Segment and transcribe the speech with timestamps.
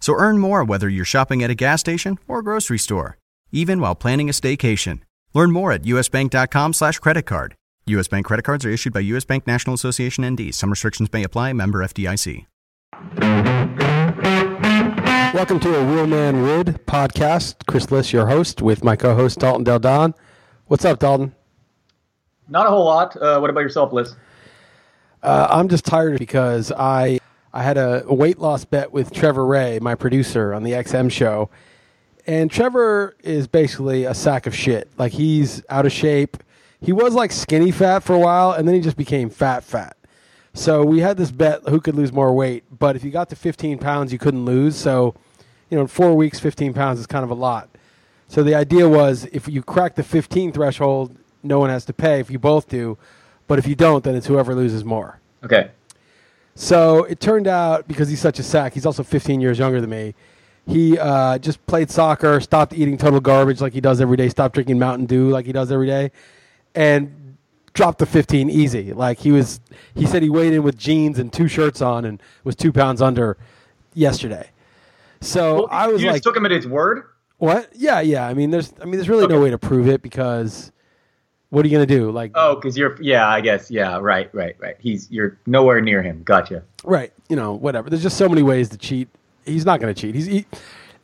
[0.00, 3.18] So earn more whether you're shopping at a gas station or a grocery store,
[3.52, 5.00] even while planning a staycation.
[5.34, 7.54] Learn more at usbank.com slash credit card.
[7.86, 8.08] U.S.
[8.08, 9.24] Bank credit cards are issued by U.S.
[9.24, 10.54] Bank National Association ND.
[10.54, 11.52] Some restrictions may apply.
[11.52, 12.46] Member FDIC.
[15.32, 17.66] Welcome to a Real Man Wood podcast.
[17.66, 20.14] Chris Liss, your host, with my co-host Dalton Del Don.
[20.66, 21.34] What's up, Dalton?
[22.48, 23.16] Not a whole lot.
[23.16, 24.14] Uh, what about yourself, Liss?
[25.22, 27.20] Uh, I'm just tired because I
[27.52, 31.50] I had a, weight loss bet with Trevor Ray, my producer on the XM show,
[32.26, 34.88] and Trevor is basically a sack of shit.
[34.98, 36.36] Like he's out of shape.
[36.80, 39.96] He was like skinny fat for a while, and then he just became fat fat.
[40.54, 43.36] So we had this bet who could lose more weight, but if you got to
[43.36, 44.76] 15 pounds, you couldn't lose.
[44.76, 45.14] So,
[45.68, 47.68] you know, in four weeks, 15 pounds is kind of a lot.
[48.28, 52.20] So the idea was if you crack the 15 threshold, no one has to pay.
[52.20, 52.98] If you both do,
[53.46, 55.20] but if you don't, then it's whoever loses more.
[55.42, 55.70] Okay.
[56.54, 59.90] So it turned out because he's such a sack, he's also 15 years younger than
[59.90, 60.14] me.
[60.66, 64.54] He uh, just played soccer, stopped eating total garbage like he does every day, stopped
[64.54, 66.12] drinking Mountain Dew like he does every day,
[66.74, 67.36] and
[67.72, 68.92] dropped the 15 easy.
[68.92, 69.60] Like he was,
[69.94, 73.00] he said he weighed in with jeans and two shirts on and was two pounds
[73.00, 73.36] under
[73.94, 74.50] yesterday.
[75.20, 77.04] So Well, I was you like, just took him at his word.
[77.38, 77.70] what?
[77.74, 78.26] Yeah, yeah.
[78.26, 80.72] I mean, there's, I mean, there's really no way to prove it because
[81.50, 82.10] what are you gonna do?
[82.10, 83.00] Like, Oh, because you're.
[83.02, 83.70] Yeah, I guess.
[83.70, 84.76] Yeah, right, right, right.
[84.80, 85.10] He's.
[85.10, 86.22] You're nowhere near him.
[86.22, 86.62] Gotcha.
[86.84, 87.12] Right.
[87.28, 87.90] You know, whatever.
[87.90, 89.08] There's just so many ways to cheat.
[89.44, 90.14] He's not going to cheat.
[90.14, 90.46] He's he,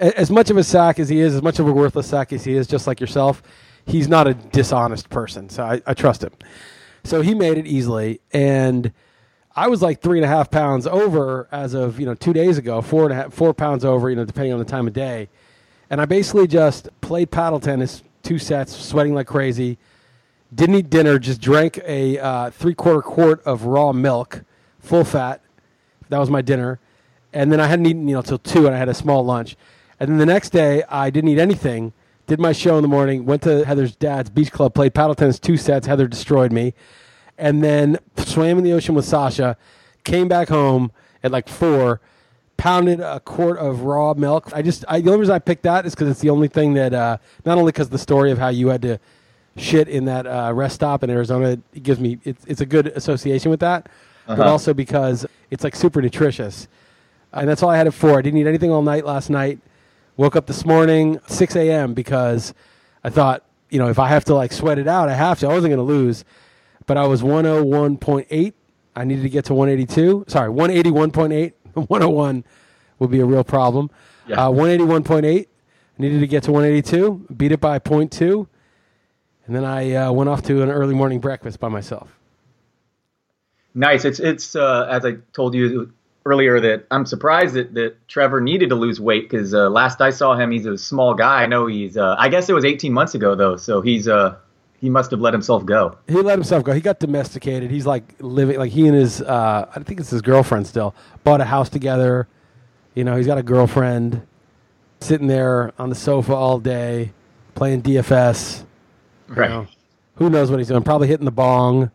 [0.01, 2.45] as much of a sack as he is, as much of a worthless sack as
[2.45, 3.43] he is, just like yourself.
[3.87, 6.33] He's not a dishonest person, so I, I trust him.
[7.05, 8.93] So he made it easily, and
[9.55, 12.59] I was like three and a half pounds over as of you know two days
[12.59, 14.93] ago, four and a half, four pounds over, you know, depending on the time of
[14.93, 15.29] day.
[15.89, 19.79] And I basically just played paddle tennis two sets, sweating like crazy.
[20.57, 24.43] Didn't eat dinner, just drank a uh, three quarter quart of raw milk,
[24.79, 25.43] full fat.
[26.09, 26.81] That was my dinner.
[27.35, 29.55] And then I hadn't eaten, you know, till two, and I had a small lunch.
[30.01, 31.93] And then the next day, I didn't eat anything.
[32.27, 33.27] Did my show in the morning.
[33.27, 34.73] Went to Heather's dad's beach club.
[34.73, 35.87] Played paddle tennis two sets.
[35.87, 36.73] Heather destroyed me.
[37.37, 39.59] And then swam in the ocean with Sasha.
[40.05, 40.91] Came back home
[41.23, 42.01] at like four.
[42.57, 44.51] Pounded a quart of raw milk.
[44.55, 46.73] I just, I, the only reason I picked that is because it's the only thing
[46.75, 48.99] that, uh, not only because the story of how you had to
[49.57, 52.89] shit in that uh, rest stop in Arizona, it gives me, it's, it's a good
[52.89, 53.89] association with that,
[54.27, 54.51] but Uh-huh.
[54.51, 56.69] also because it's like super nutritious.
[57.33, 58.19] And that's all I had it for.
[58.19, 59.59] I didn't eat anything all night last night.
[60.17, 62.55] Woke up this morning, 6 a.m., because
[63.05, 65.47] I thought, you know, if I have to like sweat it out, I have to.
[65.47, 66.25] I wasn't going to lose,
[66.87, 68.53] but I was 101.8.
[68.95, 70.25] I needed to get to 182.
[70.29, 71.53] Sorry, 181.8.
[71.75, 72.45] 101
[72.99, 73.91] would be a real problem.
[74.27, 74.47] Yeah.
[74.47, 75.47] Uh, 181.8.
[75.99, 77.27] Needed to get to 182.
[77.37, 78.47] Beat it by 0.2.
[79.47, 82.11] And then I uh, went off to an early morning breakfast by myself.
[83.75, 84.05] Nice.
[84.05, 84.19] It's.
[84.19, 84.57] It's.
[84.57, 85.93] Uh, as I told you
[86.25, 90.11] earlier that I'm surprised that, that Trevor needed to lose weight because uh, last I
[90.11, 91.43] saw him, he's a small guy.
[91.43, 91.97] I know he's.
[91.97, 94.09] Uh, I guess it was 18 months ago though, so he's.
[94.09, 94.37] Uh,
[94.79, 95.97] he must have let himself go.
[96.07, 96.73] He let himself go.
[96.73, 97.71] He got domesticated.
[97.71, 101.41] He's like living, like he and his, uh, I think it's his girlfriend still, bought
[101.41, 102.29] a house together.
[102.95, 104.27] You know, he's got a girlfriend
[105.01, 107.13] sitting there on the sofa all day
[107.55, 108.66] playing DFS.
[109.29, 109.51] Right.
[109.51, 109.67] know.
[110.17, 110.83] who knows what he's doing?
[110.83, 111.91] Probably hitting the bong,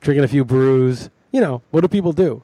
[0.00, 1.10] drinking a few brews.
[1.32, 2.42] You know, what do people do?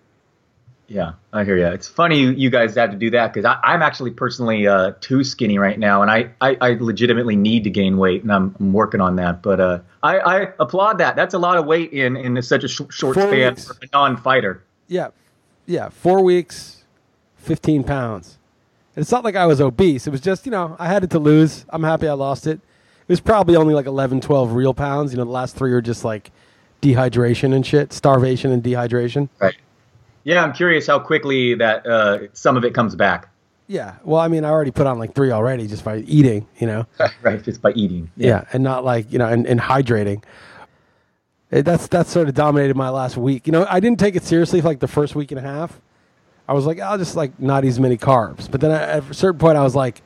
[0.88, 1.66] Yeah, I hear you.
[1.66, 5.56] It's funny you, guys have to do that because I'm actually personally uh, too skinny
[5.56, 9.00] right now, and I, I, I legitimately need to gain weight, and I'm, I'm working
[9.00, 9.40] on that.
[9.40, 11.14] But uh, I, I applaud that.
[11.14, 13.68] That's a lot of weight in, in such a sh- short Four span weeks.
[13.68, 14.64] for a non-fighter.
[14.88, 15.10] Yeah,
[15.64, 16.82] yeah, four weeks,
[17.36, 18.38] 15 pounds.
[18.96, 20.08] And it's not like I was obese.
[20.08, 21.64] It was just, you know, I had it to lose.
[21.68, 22.60] I'm happy I lost it.
[23.10, 25.10] It was probably only like 11, 12 real pounds.
[25.10, 26.30] You know, the last three are just like
[26.80, 29.28] dehydration and shit, starvation and dehydration.
[29.40, 29.56] Right.
[30.22, 33.28] Yeah, I'm curious how quickly that uh, some of it comes back.
[33.66, 33.96] Yeah.
[34.04, 36.86] Well, I mean, I already put on like three already just by eating, you know?
[37.22, 38.12] right, just by eating.
[38.16, 38.44] Yeah.
[38.52, 40.22] and not like, you know, and, and hydrating.
[41.50, 43.48] It, that's that's sort of dominated my last week.
[43.48, 45.80] You know, I didn't take it seriously for like the first week and a half.
[46.46, 48.48] I was like, I'll just like not eat as many carbs.
[48.48, 50.00] But then I, at a certain point, I was like,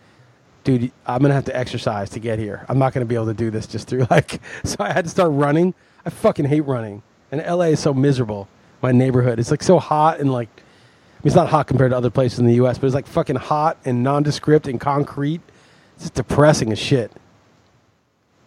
[0.65, 2.65] dude, I'm gonna have to exercise to get here.
[2.69, 4.41] I'm not gonna be able to do this just through like.
[4.65, 5.75] So I had to start running.
[6.05, 8.49] I fucking hate running, and LA is so miserable.
[8.83, 10.49] My neighborhood, it's like so hot and like.
[10.49, 13.07] I mean, it's not hot compared to other places in the U.S., but it's like
[13.07, 15.41] fucking hot and nondescript and concrete.
[15.95, 17.11] It's just depressing as shit.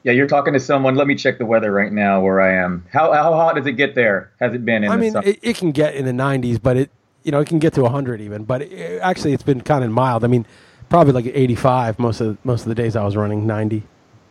[0.03, 0.95] Yeah, you're talking to someone.
[0.95, 2.85] Let me check the weather right now where I am.
[2.93, 4.31] How how hot does it get there?
[4.39, 6.77] Has it been in I the mean, it, it can get in the 90s, but
[6.77, 6.91] it
[7.23, 8.43] you know it can get to 100 even.
[8.43, 10.23] But it, actually, it's been kind of mild.
[10.23, 10.45] I mean,
[10.89, 13.83] probably like 85 most of most of the days I was running 90.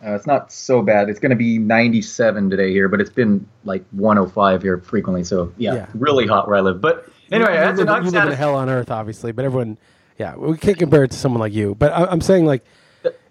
[0.05, 1.09] Uh, it's not so bad.
[1.09, 5.23] It's going to be 97 today here, but it's been like 105 here frequently.
[5.23, 5.85] So yeah, Yeah.
[5.95, 6.79] really hot where I live.
[6.81, 9.31] But anyway, you, that's live, an you live in hell on earth, obviously.
[9.31, 9.77] But everyone,
[10.19, 11.73] yeah, we can't compare it to someone like you.
[11.75, 12.63] But I, I'm saying like,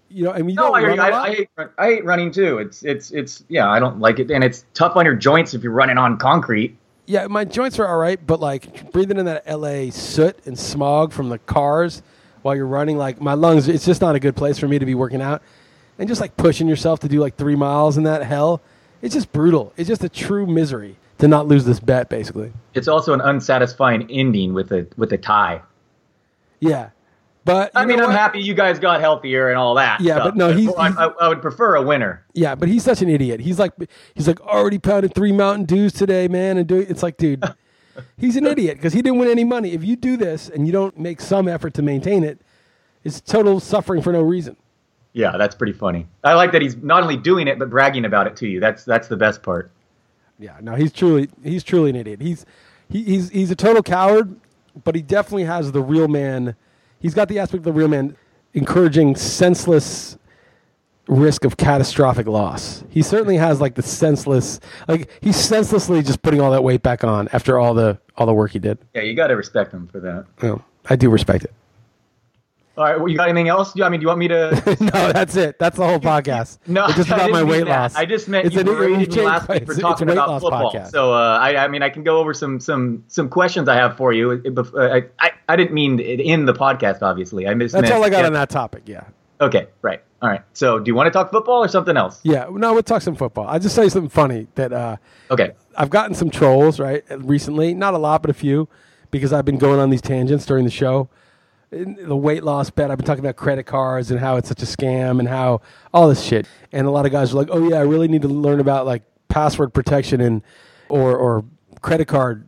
[0.09, 1.21] you know, I mean, you No, don't I, I.
[1.23, 2.57] I, hate, I hate running too.
[2.59, 5.63] It's it's it's yeah, I don't like it, and it's tough on your joints if
[5.63, 6.77] you're running on concrete.
[7.07, 11.11] yeah, my joints are all right, but like breathing in that LA soot and smog
[11.13, 12.01] from the cars
[12.47, 14.85] while you're running, like my lungs, it's just not a good place for me to
[14.85, 15.41] be working out.
[15.99, 18.61] And just like pushing yourself to do like three miles in that hell,
[19.01, 19.73] it's just brutal.
[19.75, 22.53] It's just a true misery to not lose this bet, basically.
[22.73, 25.61] It's also an unsatisfying ending with a with a tie.
[26.61, 26.91] Yeah.
[27.43, 29.99] But I mean, I'm happy you guys got healthier and all that.
[29.99, 32.23] Yeah, stuff, but no, he's- I, he's- I, I would prefer a winner.
[32.33, 33.41] Yeah, but he's such an idiot.
[33.41, 33.73] He's like,
[34.15, 36.85] he's like already pounded three Mountain Dews today, man, and doing.
[36.89, 37.43] It's like, dude,
[38.17, 39.73] he's an idiot because he didn't win any money.
[39.73, 42.39] If you do this and you don't make some effort to maintain it,
[43.03, 44.57] it's total suffering for no reason.
[45.13, 46.07] Yeah, that's pretty funny.
[46.23, 48.59] I like that he's not only doing it but bragging about it to you.
[48.59, 49.71] That's that's the best part.
[50.39, 52.21] Yeah, no, he's truly, he's truly an idiot.
[52.21, 52.45] He's,
[52.89, 54.39] he, he's, he's a total coward,
[54.83, 56.55] but he definitely has the real man.
[56.99, 58.15] He's got the aspect of the real man,
[58.53, 60.17] encouraging senseless
[61.07, 62.83] risk of catastrophic loss.
[62.89, 67.03] He certainly has like the senseless, like he's senselessly just putting all that weight back
[67.03, 68.77] on after all the all the work he did.
[68.93, 70.25] Yeah, you got to respect him for that.
[70.41, 71.53] Well, I do respect it.
[72.77, 73.73] All right, well, you got anything else?
[73.81, 74.77] I mean, do you want me to?
[74.79, 75.57] no, that's it.
[75.57, 76.59] That's the whole podcast.
[76.67, 77.81] No, it's just I about my weight that.
[77.81, 77.95] loss.
[77.95, 80.71] I just meant It's you an- berated me last week for it's talking about football.
[80.71, 80.91] podcast.
[80.91, 83.97] So uh, I, I mean, I can go over some some some questions I have
[83.97, 84.29] for you.
[84.31, 87.01] It- uh, I, I, I didn't mean in the podcast.
[87.01, 87.73] Obviously, I missed.
[87.73, 88.27] that's all I got yeah.
[88.27, 88.83] on that topic.
[88.85, 89.05] Yeah.
[89.41, 90.03] Okay, right.
[90.21, 90.41] All right.
[90.53, 92.19] So, do you want to talk football or something else?
[92.23, 92.47] Yeah.
[92.49, 93.47] No, we'll talk some football.
[93.47, 94.97] I'll just say something funny that uh,
[95.29, 95.51] Okay.
[95.75, 97.73] I've gotten some trolls right recently.
[97.75, 98.67] Not a lot, but a few,
[99.11, 101.07] because I've been going on these tangents during the show.
[101.69, 102.89] In the weight loss bet.
[102.89, 105.59] I've been talking about credit cards and how it's such a scam and how
[105.93, 106.47] all this shit.
[106.71, 108.85] And a lot of guys are like, "Oh yeah, I really need to learn about
[108.85, 110.41] like password protection and
[110.87, 111.43] or or
[111.81, 112.47] credit card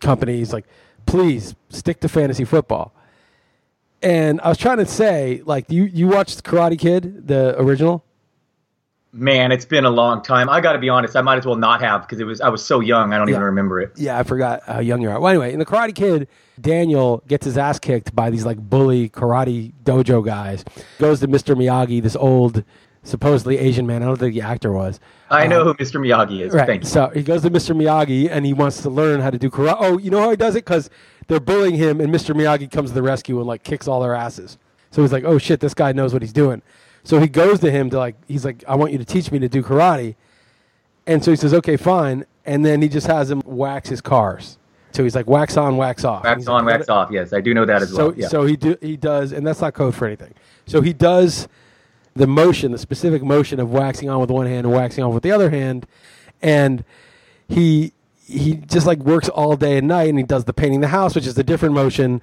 [0.00, 0.52] companies.
[0.52, 0.66] Like,
[1.06, 2.92] please stick to fantasy football."
[4.02, 8.04] And I was trying to say, like, you you watched Karate Kid, the original?
[9.10, 10.50] Man, it's been a long time.
[10.50, 11.16] I got to be honest.
[11.16, 13.12] I might as well not have because it was I was so young.
[13.12, 13.92] I don't even remember it.
[13.96, 15.18] Yeah, I forgot how young you are.
[15.18, 16.28] Well, anyway, in the Karate Kid,
[16.60, 20.64] Daniel gets his ass kicked by these like bully karate dojo guys.
[20.98, 21.56] Goes to Mr.
[21.56, 22.62] Miyagi, this old,
[23.02, 24.02] supposedly Asian man.
[24.02, 25.00] I don't think the actor was.
[25.30, 25.98] I know Um, who Mr.
[25.98, 26.52] Miyagi is.
[26.52, 26.66] Right.
[26.66, 26.88] Thank you.
[26.88, 27.74] So he goes to Mr.
[27.74, 29.76] Miyagi and he wants to learn how to do karate.
[29.80, 30.66] Oh, you know how he does it?
[30.66, 30.90] Because
[31.28, 32.34] they're bullying him, and Mr.
[32.34, 34.58] Miyagi comes to the rescue and like kicks all their asses.
[34.90, 36.62] So he's like, "Oh shit, this guy knows what he's doing."
[37.04, 39.38] So he goes to him to like, he's like, "I want you to teach me
[39.38, 40.16] to do karate."
[41.06, 44.58] And so he says, "Okay, fine." And then he just has him wax his cars.
[44.92, 47.10] So he's like, "Wax on, wax off." Wax on, like, wax off.
[47.10, 48.14] Yes, I do know that as so well.
[48.16, 48.28] Yeah.
[48.28, 50.32] so he do, he does, and that's not code for anything.
[50.66, 51.46] So he does
[52.16, 55.22] the motion, the specific motion of waxing on with one hand and waxing on with
[55.22, 55.86] the other hand,
[56.40, 56.84] and
[57.48, 57.92] he
[58.28, 61.14] he just like works all day and night, and he does the painting the house,
[61.14, 62.20] which is a different motion,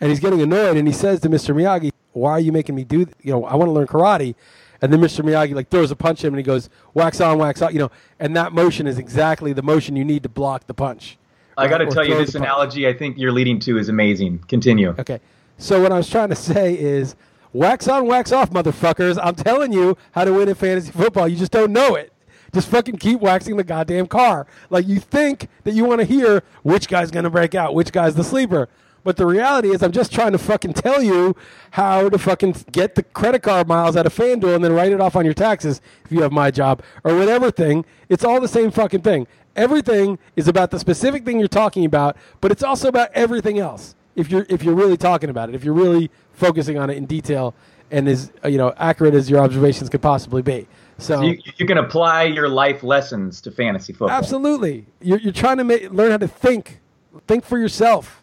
[0.00, 1.54] and he's getting annoyed, and he says to Mr.
[1.54, 3.06] Miyagi, "Why are you making me do?
[3.06, 4.34] Th- you know, I want to learn karate."
[4.82, 5.24] And then Mr.
[5.24, 7.78] Miyagi like throws a punch at him, and he goes, "Wax on, wax off," you
[7.78, 11.16] know, and that motion is exactly the motion you need to block the punch.
[11.56, 14.40] I got to tell you, this analogy I think you're leading to is amazing.
[14.48, 14.94] Continue.
[14.98, 15.20] Okay.
[15.56, 17.16] So what I was trying to say is
[17.54, 19.18] wax on, wax off, motherfuckers.
[19.22, 21.26] I'm telling you how to win in fantasy football.
[21.26, 22.12] You just don't know it.
[22.56, 24.46] Just fucking keep waxing the goddamn car.
[24.70, 27.92] Like you think that you want to hear which guy's going to break out, which
[27.92, 28.70] guy's the sleeper.
[29.04, 31.36] But the reality is, I'm just trying to fucking tell you
[31.72, 35.02] how to fucking get the credit card miles out of FanDuel and then write it
[35.02, 37.84] off on your taxes if you have my job or whatever thing.
[38.08, 39.26] It's all the same fucking thing.
[39.54, 43.94] Everything is about the specific thing you're talking about, but it's also about everything else.
[44.14, 47.04] If you're if you're really talking about it, if you're really focusing on it in
[47.04, 47.54] detail
[47.90, 50.66] and as you know accurate as your observations could possibly be.
[50.98, 54.10] So You, you can apply your life lessons to fantasy football.
[54.10, 54.86] Absolutely.
[55.00, 56.80] You're, you're trying to make, learn how to think.
[57.26, 58.22] Think for yourself.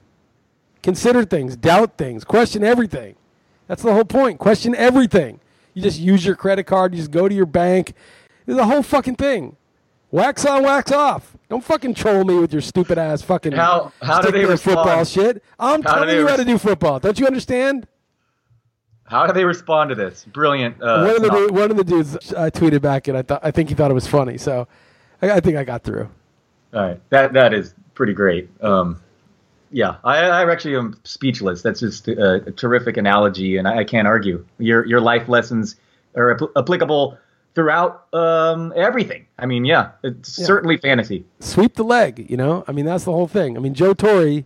[0.81, 3.15] Consider things, doubt things, question everything.
[3.67, 4.39] That's the whole point.
[4.39, 5.39] Question everything.
[5.73, 6.93] You just use your credit card.
[6.93, 7.93] You just go to your bank.
[8.45, 9.55] It's the whole fucking thing.
[10.11, 11.35] Wax on, wax off.
[11.49, 14.77] Don't fucking troll me with your stupid ass fucking How- how do they respond?
[14.77, 15.43] football shit.
[15.59, 16.99] I'm How telling you how to do football.
[16.99, 17.87] Don't you understand?
[19.05, 20.25] How do they respond to this?
[20.25, 20.81] Brilliant.
[20.81, 23.51] Uh, one of the one of the dudes I tweeted back and I thought I
[23.51, 24.38] think he thought it was funny.
[24.38, 24.67] So
[25.22, 26.10] I, I think I got through.
[26.74, 28.50] All right, that that is pretty great.
[28.62, 29.00] Um,
[29.72, 31.62] yeah, I, I actually am speechless.
[31.62, 34.45] That's just a, a terrific analogy, and I, I can't argue.
[34.57, 35.75] Your your life lessons
[36.15, 37.17] are apl- applicable
[37.55, 39.27] throughout um, everything.
[39.38, 41.25] I mean, yeah, it's certainly fantasy.
[41.39, 42.29] Sweep the leg.
[42.29, 42.63] You know.
[42.67, 43.57] I mean that's the whole thing.
[43.57, 44.43] I mean Joe Torre.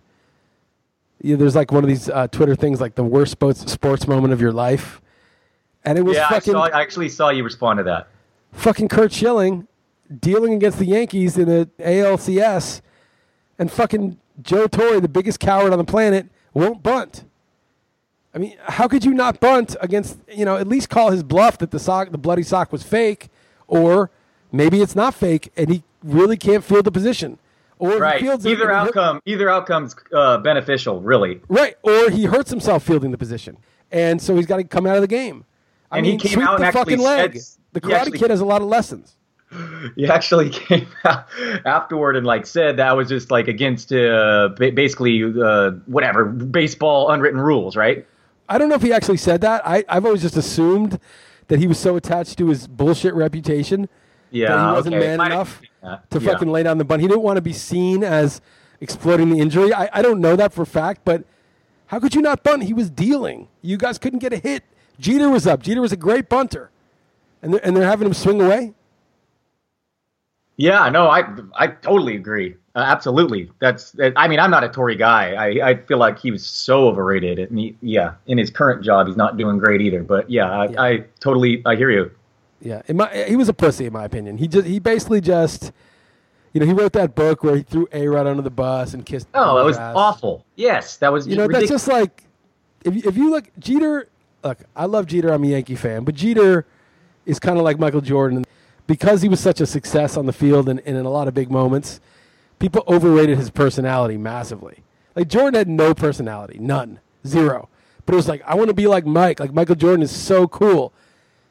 [1.21, 4.33] Yeah, there's like one of these uh, Twitter things like the worst sports sports moment
[4.33, 5.01] of your life,
[5.83, 8.07] and it was Yeah, I, fucking saw, I actually saw you respond to that.
[8.51, 9.67] fucking Curt Schilling
[10.19, 12.81] dealing against the Yankees in the ALCS,
[13.59, 17.23] and fucking Joe Torre, the biggest coward on the planet, won't bunt.
[18.33, 20.17] I mean, how could you not bunt against?
[20.31, 23.29] You know, at least call his bluff that the sock, the bloody sock, was fake,
[23.67, 24.11] or
[24.51, 27.39] maybe it's not fake, and he really can't field the position,
[27.79, 28.21] or Right.
[28.21, 31.41] Either outcome, either outcome's uh, beneficial, really.
[31.49, 31.75] right?
[31.83, 33.57] Or he hurts himself fielding the position,
[33.91, 35.45] and so he's got to come out of the game.
[35.91, 37.37] I And he came sweep out the and actually fucking leg.
[37.39, 39.13] said- the Karate actually- Kid has a lot of lessons.
[39.95, 41.25] He actually came out
[41.65, 47.39] afterward and like said that was just like against uh, basically uh, whatever baseball unwritten
[47.39, 48.05] rules, right?
[48.49, 49.61] I don't know if he actually said that.
[49.65, 50.99] I, I've always just assumed
[51.47, 53.87] that he was so attached to his bullshit reputation
[54.31, 55.07] Yeah, that he wasn't okay.
[55.07, 55.67] man have enough that.
[56.09, 56.31] To Yeah.
[56.31, 57.01] fucking lay down the bunt.
[57.01, 58.41] He didn't want to be seen as
[58.81, 59.73] exploiting the injury.
[59.73, 61.23] I, I don't know that for a fact, but
[61.87, 62.63] how could you not bunt?
[62.63, 63.47] He was dealing.
[63.61, 64.63] You guys couldn't get a hit.
[64.99, 65.61] Jeter was up.
[65.63, 66.69] Jeter was a great bunter.
[67.41, 68.73] And they're, and they're having him swing away?
[70.57, 71.23] Yeah, no, I
[71.55, 72.55] I totally agree.
[72.75, 73.51] Uh, absolutely.
[73.59, 73.95] That's.
[74.15, 75.33] I mean, I'm not a Torre guy.
[75.33, 77.37] I, I feel like he was so overrated.
[77.37, 80.01] And he, yeah, in his current job, he's not doing great either.
[80.01, 80.81] But yeah, I, Yeah.
[80.81, 82.09] I totally I hear you.
[82.59, 84.37] Yeah, in my, he was a pussy in my opinion.
[84.37, 85.71] He just he basically just,
[86.53, 89.05] you know, he wrote that book where he threw A Rod under the bus and
[89.05, 89.27] kissed.
[89.33, 89.93] Oh, that was ass.
[89.95, 90.45] awful.
[90.55, 91.27] Yes, that was.
[91.27, 91.69] You know, ridiculous.
[91.69, 92.23] that's just like
[92.83, 94.09] if you, if you look Jeter.
[94.43, 95.29] Look, I love Jeter.
[95.29, 96.65] I'm a Yankee fan, but Jeter
[97.25, 98.45] is kind of like Michael Jordan
[98.85, 101.33] because he was such a success on the field and, and in a lot of
[101.33, 101.99] big moments.
[102.59, 104.83] People overrated his personality massively.
[105.15, 107.69] Like Jordan had no personality, none, zero.
[108.05, 109.39] But it was like I want to be like Mike.
[109.39, 110.93] Like Michael Jordan is so cool.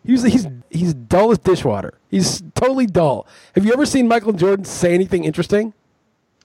[0.07, 1.99] He was, he's he's dull as dishwater.
[2.11, 3.27] He's totally dull.
[3.55, 5.75] Have you ever seen Michael Jordan say anything interesting?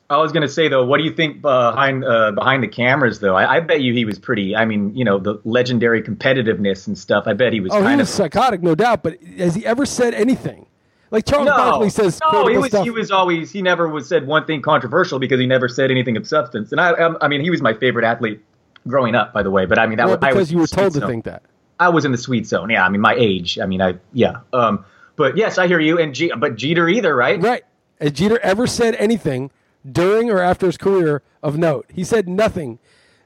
[0.09, 3.35] I was gonna say though, what do you think behind uh, behind the cameras though?
[3.37, 4.55] I, I bet you he was pretty.
[4.55, 7.25] I mean, you know, the legendary competitiveness and stuff.
[7.27, 8.15] I bet he was Oh, he kind was of.
[8.15, 9.03] psychotic, no doubt.
[9.03, 10.65] But has he ever said anything?
[11.11, 12.83] Like Charles No, Barkley says, no, he was stuff.
[12.83, 16.17] he was always he never was said one thing controversial because he never said anything
[16.17, 16.71] of substance.
[16.73, 18.41] And I I, I mean he was my favorite athlete
[18.87, 19.65] growing up, by the way.
[19.65, 21.09] But I mean that Well, was I because was you were told to zone.
[21.09, 21.43] think that.
[21.81, 22.69] I was in the sweet zone.
[22.69, 23.57] Yeah, I mean my age.
[23.57, 24.41] I mean I yeah.
[24.53, 24.85] Um,
[25.15, 25.97] but yes, I hear you.
[25.97, 27.41] And G, but Jeter either, right?
[27.41, 27.63] Right.
[27.99, 29.49] Has Jeter ever said anything
[29.89, 31.87] during or after his career of note?
[31.91, 32.77] He said nothing.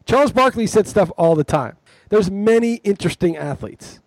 [0.05, 1.75] Charles Barkley said stuff all the time.
[2.09, 3.99] There's many interesting athletes.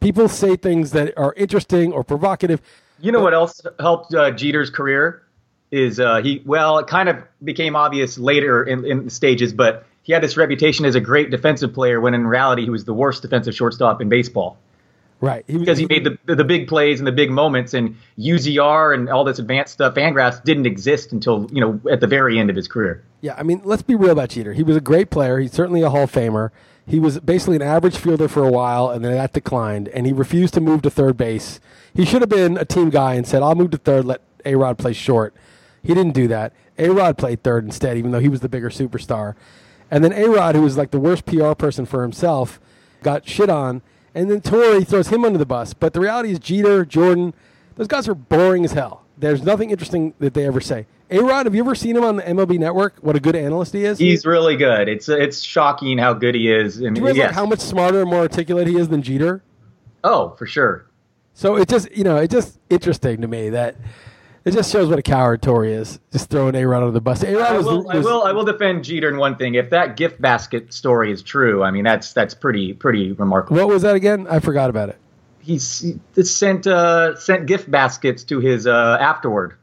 [0.00, 2.60] People say things that are interesting or provocative.
[3.00, 5.22] You know what else helped uh, Jeter's career
[5.70, 9.86] is uh, he well it kind of became obvious later in, in the stages, but
[10.08, 12.94] he had this reputation as a great defensive player when in reality he was the
[12.94, 14.58] worst defensive shortstop in baseball
[15.20, 15.44] Right.
[15.48, 19.08] He, because he made the, the big plays and the big moments and UZR and
[19.08, 19.94] all this advanced stuff.
[19.94, 23.02] Fangraphs didn't exist until you know at the very end of his career.
[23.20, 24.52] Yeah, I mean, let's be real about Jeter.
[24.52, 25.40] He was a great player.
[25.40, 26.50] He's certainly a Hall of Famer.
[26.86, 30.12] He was basically an average fielder for a while, and then that declined, and he
[30.12, 31.60] refused to move to third base.
[31.92, 34.54] He should have been a team guy and said, I'll move to third, let A
[34.54, 35.34] Rod play short.
[35.82, 36.54] He didn't do that.
[36.78, 39.34] A Rod played third instead, even though he was the bigger superstar.
[39.90, 42.60] And then A Rod, who was like the worst PR person for himself,
[43.02, 43.82] got shit on.
[44.14, 45.74] And then Torre throws him under the bus.
[45.74, 47.34] But the reality is, Jeter, Jordan,
[47.76, 49.04] those guys are boring as hell.
[49.16, 50.86] There's nothing interesting that they ever say.
[51.10, 52.96] A Rod, have you ever seen him on the MLB Network?
[53.00, 53.98] What a good analyst he is.
[53.98, 54.88] He's really good.
[54.88, 56.76] It's it's shocking how good he is.
[56.78, 57.26] And Do you realize yes.
[57.28, 59.42] like, how much smarter and more articulate he is than Jeter?
[60.04, 60.86] oh, for sure.
[61.34, 63.76] So it just you know it's just interesting to me that
[64.48, 67.22] it just shows what a coward Torre is, just throwing A Rod under the bus.
[67.22, 68.22] A Rod I was, will, I will.
[68.24, 69.54] I will defend Jeter in one thing.
[69.54, 73.56] If that gift basket story is true, I mean that's that's pretty pretty remarkable.
[73.58, 74.26] What was that again?
[74.28, 74.98] I forgot about it.
[75.40, 75.80] He's
[76.14, 79.54] he sent uh, sent gift baskets to his uh, afterward,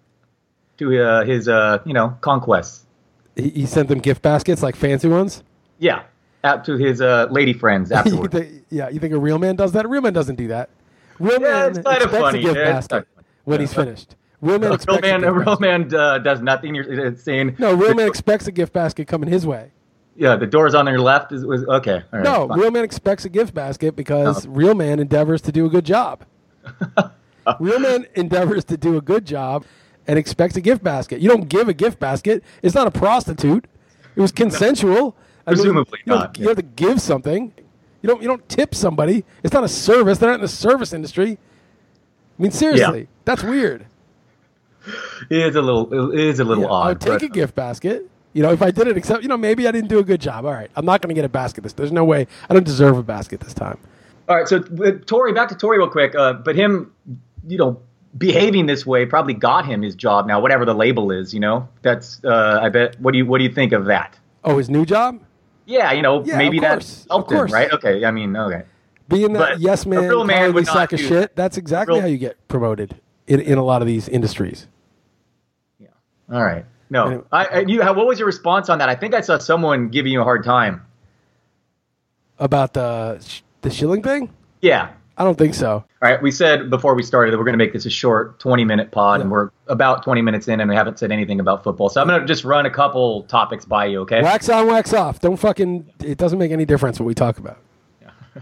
[0.78, 2.86] to uh, his uh, you know conquests.
[3.36, 5.44] He, he sent them gift baskets, like fancy ones.
[5.78, 6.04] Yeah,
[6.44, 8.32] out to his uh, lady friends you afterward.
[8.32, 9.86] think, yeah, you think a real man does that?
[9.86, 10.70] A real man doesn't do that.
[11.20, 12.40] Real Yeah, man it's kind of funny.
[12.40, 13.26] a gift Yeah, basket kind of funny.
[13.44, 14.16] when he's finished.
[14.46, 16.76] Real man a real man, real man uh, does nothing.
[16.76, 19.72] You're saying No, real man expects a gift basket coming his way.
[20.16, 22.04] yeah, the doors on your left is was okay.
[22.12, 22.60] Right, No, fine.
[22.60, 24.50] real man expects a gift basket because Oh.
[24.52, 26.24] real man endeavors to do a good job.
[27.60, 29.66] real man endeavors to do a good job
[30.08, 31.20] and expects a gift basket.
[31.22, 32.44] You don't give a gift basket.
[32.62, 33.66] It's not a prostitute.
[34.16, 35.16] It was consensual.
[35.48, 37.52] I mean, Presumably you not, You have to give something.
[38.02, 38.22] You don't.
[38.22, 39.26] You don't tip somebody.
[39.44, 40.20] It's not a service.
[40.20, 41.40] They're not in the service industry.
[42.38, 43.86] I mean, seriously, that's weird.
[45.30, 46.88] It is a little it is a little Yeah, I odd.
[46.90, 48.10] would take but- a gift basket.
[48.34, 50.20] You know, if I did it, except you know, maybe I didn't do a good
[50.20, 50.46] job.
[50.46, 51.64] All right, I'm not going to get a basket.
[51.64, 52.28] This there's no way.
[52.50, 53.78] I don't deserve a basket this time.
[54.28, 56.16] All right, so uh, Torre, back to Torre real quick.
[56.16, 56.92] Uh, but him,
[57.48, 57.80] you know,
[58.18, 61.34] behaving this way probably got him his job now, whatever the label is.
[61.34, 63.00] You know, that's uh, I bet.
[63.00, 64.20] What do you what do you think of that?
[64.44, 65.22] Oh, his new job?
[65.66, 67.72] Yeah, you know, Yeah, maybe of that helped him, right?
[67.72, 68.64] Okay, I mean, okay.
[69.08, 71.10] Being that But yes a man, real man cowardly would sack of shit.
[71.10, 71.36] that.
[71.38, 74.68] That's exactly Real- how you get promoted in, in a lot of these industries.
[76.32, 76.66] All right.
[76.90, 77.24] No, Anyway.
[77.32, 77.82] I, I you.
[77.82, 78.90] How, what was your response on that?
[78.90, 80.86] I think I saw someone giving you a hard time.
[82.38, 83.24] About the
[83.62, 84.32] the Schilling thing?
[84.62, 84.92] Yeah.
[85.18, 85.72] I don't think so.
[85.72, 86.22] All right.
[86.22, 88.92] We said before we started that we're going to make this a short 20 minute
[88.92, 91.88] pod, and we're about 20 minutes in, and we haven't said anything about football.
[91.90, 94.02] So I'm going to just run a couple topics by you.
[94.02, 94.22] Okay.
[94.22, 95.22] Wax on, wax off.
[95.22, 95.90] Don't fucking.
[96.04, 97.58] It doesn't make any difference what we talk about.
[98.02, 98.12] Yeah.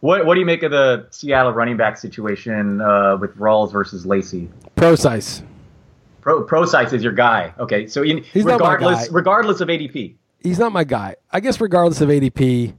[0.00, 4.06] What What do you make of the Seattle running back situation uh, with Rawls versus
[4.06, 4.48] Lacy?
[4.76, 5.42] Prosise.
[6.28, 7.54] Pro Prosise is your guy.
[7.58, 10.16] Okay, so in, He's regardless regardless of ADP.
[10.40, 11.16] He's not my guy.
[11.32, 12.74] I guess regardless of ADP,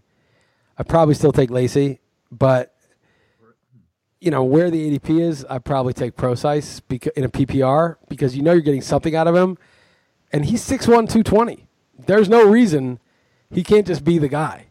[0.78, 2.00] I probably still take Lacy,
[2.32, 2.76] but
[4.22, 8.38] you know where the ADP is, I probably take Prosise beca- in a PPR because
[8.38, 9.58] you know you're getting something out of him,
[10.32, 11.68] and he's 6'1", 220.
[12.06, 13.00] There's no reason
[13.50, 14.68] he can't just be the guy.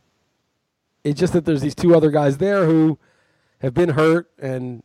[1.02, 2.97] It's just that there's these two other guys there who
[3.58, 4.85] have been hurt and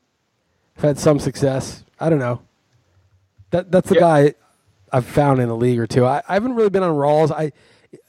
[0.78, 1.84] have had some success.
[2.00, 2.42] I don't know.
[3.54, 4.02] That that's the Yeah.
[4.02, 4.34] guy
[4.92, 6.06] I've found in a league or two.
[6.06, 7.32] I, I haven't really been on Rawls.
[7.32, 7.52] I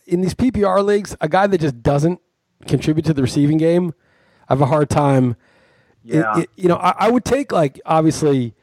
[0.06, 2.20] in these PPR leagues, a guy that just doesn't
[2.66, 3.92] contribute to the receiving game,
[4.48, 5.36] I have a hard time.
[6.04, 6.38] it- Yeah.
[6.40, 8.54] it- you know, I, I would take like obviously.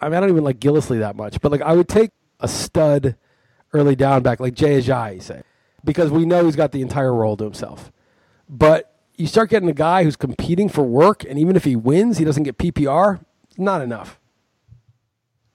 [0.00, 2.10] I mean, I don't even like Gillislee that much, but like I would take
[2.40, 3.16] a stud
[3.72, 5.42] early down back like Jay Ajayi, say,
[5.84, 7.90] because we know he's got the entire role to himself.
[8.48, 12.18] But you start getting a guy who's competing for work, and even if he wins,
[12.18, 13.20] he doesn't get PPR.
[13.56, 14.20] Not enough.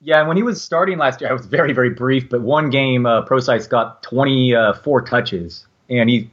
[0.04, 2.70] Yeah, and when he was starting last year, I was very very brief, but one
[2.70, 6.30] game, uh, got 24 touches, and he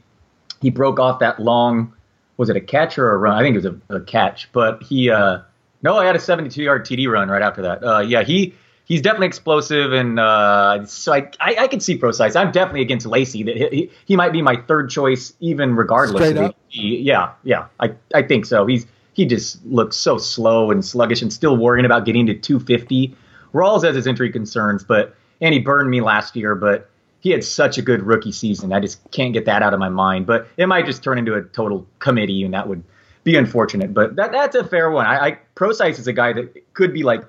[0.60, 1.92] he broke off that long.
[2.36, 3.36] Was it a catch or a run?
[3.36, 5.40] I think it was a, a catch, but he uh,
[5.82, 7.82] no, I had a 72 yard TD run right after that.
[7.84, 8.54] Uh, yeah, he
[8.84, 12.36] he's definitely explosive, and uh, so I, I I can see Prosise.
[12.36, 13.42] I'm definitely against Lacy.
[13.44, 16.28] That he, he he might be my third choice, even regardless.
[16.28, 16.56] Straight up?
[16.72, 18.66] the- yeah, yeah, I I think so.
[18.66, 23.16] He's he just looks so slow and sluggish, and still worrying about getting to 250.
[23.52, 26.88] Rawls has his injury concerns, but and he burned me last year, but
[27.20, 28.72] he had such a good rookie season.
[28.72, 30.26] I just can't get that out of my mind.
[30.26, 32.82] But it might just turn into a total committee, and that would
[33.24, 33.92] be unfortunate.
[33.92, 35.06] But that that's a fair one.
[35.06, 37.22] I, I Prosise is a guy that could be like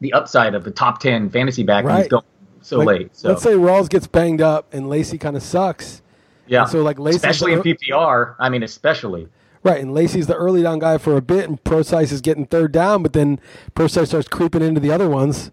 [0.00, 2.10] the upside of the top ten fantasy back, and he's Right.
[2.10, 2.24] going
[2.62, 3.16] so Like, late.
[3.16, 6.02] So Let's say Rawls gets banged up and Lacy kind of sucks.
[6.46, 8.34] yeah, so, like, Lacy's especially in PPR.
[8.38, 9.28] I mean, especially.
[9.62, 12.72] Right, and Lacy's the early down guy for a bit, and Prosise is getting third
[12.72, 13.38] down, but then
[13.74, 15.50] Prosise starts creeping into the other ones.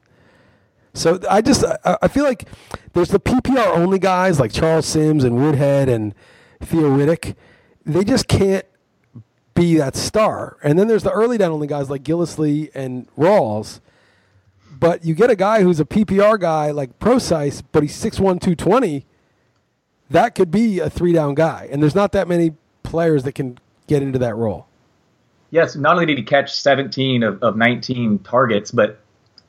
[0.93, 2.47] So I just I, I feel like
[2.93, 6.15] there's the PPR only guys like Charles Sims and Woodhead and
[6.61, 7.35] Theo Riddick.
[7.85, 8.65] They just can't
[9.53, 10.57] be that star.
[10.63, 13.79] And then there's the early down only guys like Gillislee and Rawls.
[14.79, 19.05] But you get a guy who's a PPR guy like Prosise, but he's 6'1", 220.
[20.09, 23.57] That could be a three down guy, and there's not that many players that can
[23.87, 24.67] get into that role.
[25.49, 28.99] Yes, not only did he catch 17 of, of 19 targets, but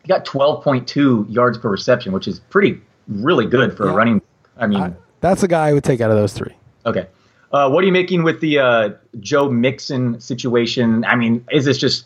[0.03, 3.93] he got 12.2 yards per reception, which is pretty really good for Yeah.
[3.93, 4.23] a running.
[4.57, 6.55] I mean, I, that's a guy I would take out of those three.
[6.87, 7.07] okay.
[7.51, 11.03] Uh, what are you making with the uh, Joe Mixon situation?
[11.07, 12.05] I mean, is this just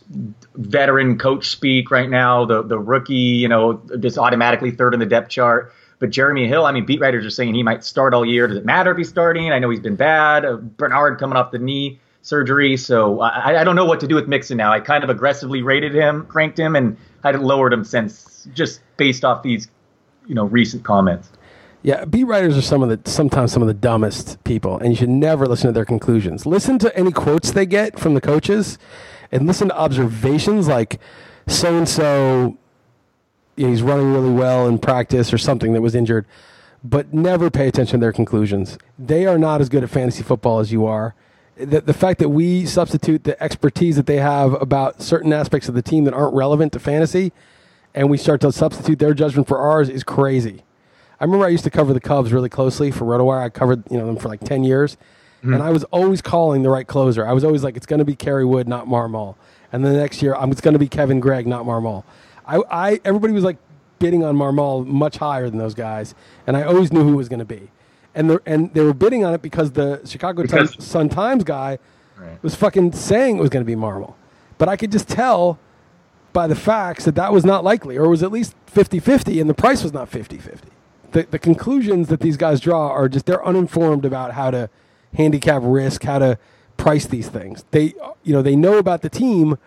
[0.55, 2.45] veteran coach speak right now?
[2.45, 5.73] The the rookie, you know, just automatically third in the depth chart.
[5.99, 8.47] But Jeremy Hill, I mean, beat writers are saying he might start all year.
[8.47, 9.51] Does it matter if he's starting?
[9.51, 10.45] I know he's been bad.
[10.45, 14.15] Uh, Bernard coming off the knee surgery, so I, I don't know what to do
[14.15, 14.73] with Mixon now.
[14.73, 19.25] I kind of aggressively rated him, cranked him, and I lowered him since just based
[19.25, 19.69] off these,
[20.27, 21.29] you know, recent comments.
[21.83, 24.97] Yeah, beat writers are some of the sometimes some of the dumbest people, and you
[24.97, 26.47] should never listen to their conclusions.
[26.47, 28.79] Listen to any quotes they get from the coaches,
[29.33, 31.01] and listen to observations like
[31.47, 32.57] so and so.
[33.57, 36.25] He's running really well in practice or something that was injured,
[36.83, 38.79] but never pay attention to their conclusions.
[38.99, 41.15] They are not as good at fantasy football as you are.
[41.57, 45.75] The, the fact that we substitute the expertise that they have about certain aspects of
[45.75, 47.33] the team that aren't relevant to fantasy,
[47.95, 50.63] and we start to substitute their judgment for ours is crazy.
[51.21, 53.43] I remember I used to cover the Cubs really closely for RotoWire.
[53.43, 54.97] I covered you know them for like ten years,
[55.43, 55.55] Mm-hmm.
[55.55, 57.27] and I was always calling the right closer.
[57.27, 59.35] I was always like, it's going to be Kerry Wood, not Marmol.
[59.73, 62.05] And then the next year, it's going to be Kevin Gregg, not Marmol.
[62.47, 63.57] I, I everybody was like
[63.99, 66.15] bidding on Marmol much higher than those guys,
[66.47, 67.73] and I always knew who it was going to be.
[68.15, 71.45] And the, and they were bidding on it because the Chicago Because- Times, Sun Times
[71.45, 71.79] guy
[72.19, 72.43] Right.
[72.43, 74.15] was fucking saying it was going to be Marmol.
[74.59, 75.59] But I could just tell
[76.33, 79.41] by the facts that that was not likely, or it was at least 50 50,
[79.41, 80.69] and the price was not 50 50.
[81.13, 84.71] The, the conclusions that these guys draw are just, they're uninformed about how to
[85.15, 86.39] handicap risk, how to
[86.77, 87.65] price these things.
[87.71, 89.59] They, you know, they know about the team,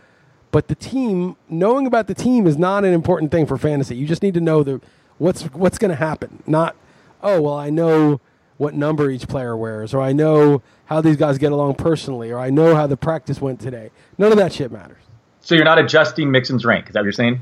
[0.51, 3.95] but the team, knowing about the team is not an important thing for fantasy.
[3.95, 4.81] You just need to know the,
[5.17, 6.75] what's, what's going to happen, not,
[7.21, 8.21] oh, well, I know
[8.57, 12.39] what number each player wears, or I know how these guys get along personally, or
[12.39, 13.91] I know how the practice went today.
[14.17, 15.01] None of that shit matters.
[15.41, 16.87] So you're not adjusting Mixon's rank.
[16.87, 17.41] Is that what you're saying?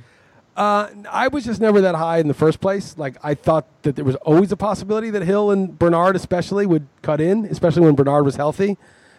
[0.56, 2.98] Uh, I was just never that high in the first place.
[2.98, 6.88] Like I thought that there was always a possibility that Hill and Bernard, especially, would
[7.02, 8.78] cut in, especially when Bernard was healthy.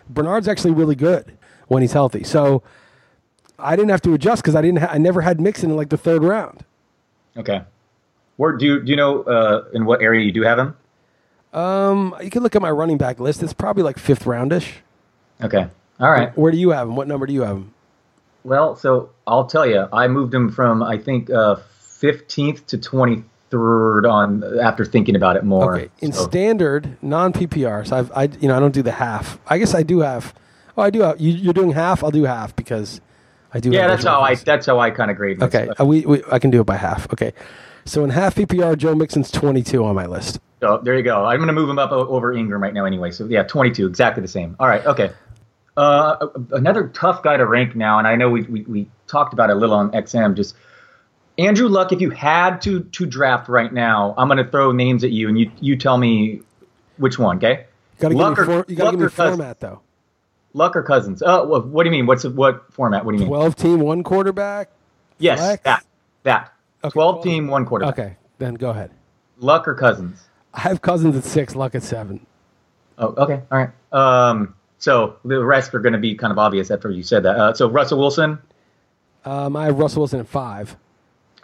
[0.08, 2.62] Bernard's actually really good when he's healthy, so
[3.58, 4.78] I didn't have to adjust because I didn't.
[4.78, 6.64] Ha- I never had Mixon in like the third round.
[7.36, 7.62] Okay.
[8.36, 10.76] Where do you do you know uh, in what area you do have him?
[11.54, 13.42] Um, you can look at my running back list.
[13.42, 14.72] It's probably like fifth roundish.
[15.42, 15.66] Okay.
[16.00, 16.36] All right.
[16.36, 16.96] Where do you have him?
[16.96, 17.74] What number do you have him?
[18.42, 24.10] Well, so I'll tell you, I moved him from I think uh, 15th to 23rd
[24.10, 25.76] on after thinking about it more.
[25.76, 28.92] Okay, in So- standard non PPR, so I've, I you know I don't do the
[28.92, 29.38] half.
[29.46, 30.34] I guess I do have.
[30.76, 31.02] Oh, I do.
[31.02, 32.02] Have, you, you're doing half.
[32.02, 33.00] I'll do half because
[33.54, 33.70] I do.
[33.70, 35.42] yeah, have that's how I that's how I kind of grade.
[35.42, 37.10] Okay, uh, we, we I can do it by half.
[37.12, 37.32] Okay,
[37.84, 40.40] so in half PPR, Joe Mixon's 22 on my list.
[40.64, 41.26] So there you go.
[41.26, 43.10] I'm going to move him up over Ingram right now anyway.
[43.10, 44.56] So yeah, 22, exactly the same.
[44.58, 45.10] All right, okay.
[45.76, 49.50] Uh, another tough guy to rank now, and I know we, we, we talked about
[49.50, 50.34] it a little on XM.
[50.34, 50.54] Just
[51.36, 55.04] Andrew Luck, if you had to to draft right now, I'm going to throw names
[55.04, 56.40] at you, and you you tell me
[56.96, 57.36] which one.
[57.36, 57.66] Okay.
[57.98, 59.36] Got to give me, or- for, you got to give me Cousins?
[59.36, 59.82] format though.
[60.54, 61.22] Luck or Cousins?
[61.22, 62.06] Uh, what, what do you mean?
[62.06, 63.04] What's what format?
[63.04, 63.28] What do you mean?
[63.28, 64.70] 12 team, one quarterback.
[65.18, 65.62] yes, flex?
[65.64, 65.84] that
[66.22, 66.54] that.
[66.82, 67.22] Okay, 12 12.
[67.22, 67.98] team, one quarterback.
[67.98, 68.92] Okay, then go ahead.
[69.38, 70.28] Luck or Cousins?
[70.54, 72.24] I have Cousins at six, Luck at seven.
[72.96, 73.70] Oh, okay, all right.
[73.92, 77.36] Um, so the rest are going to be kind of obvious after you said that.
[77.36, 78.38] Uh, so Russell Wilson.
[79.24, 80.76] Um, I have Russell Wilson at five.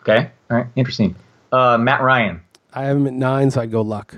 [0.01, 1.16] Okay, all right, interesting.
[1.51, 2.40] Uh, Matt Ryan,
[2.73, 4.16] I have him at nine, so I'd go Luck.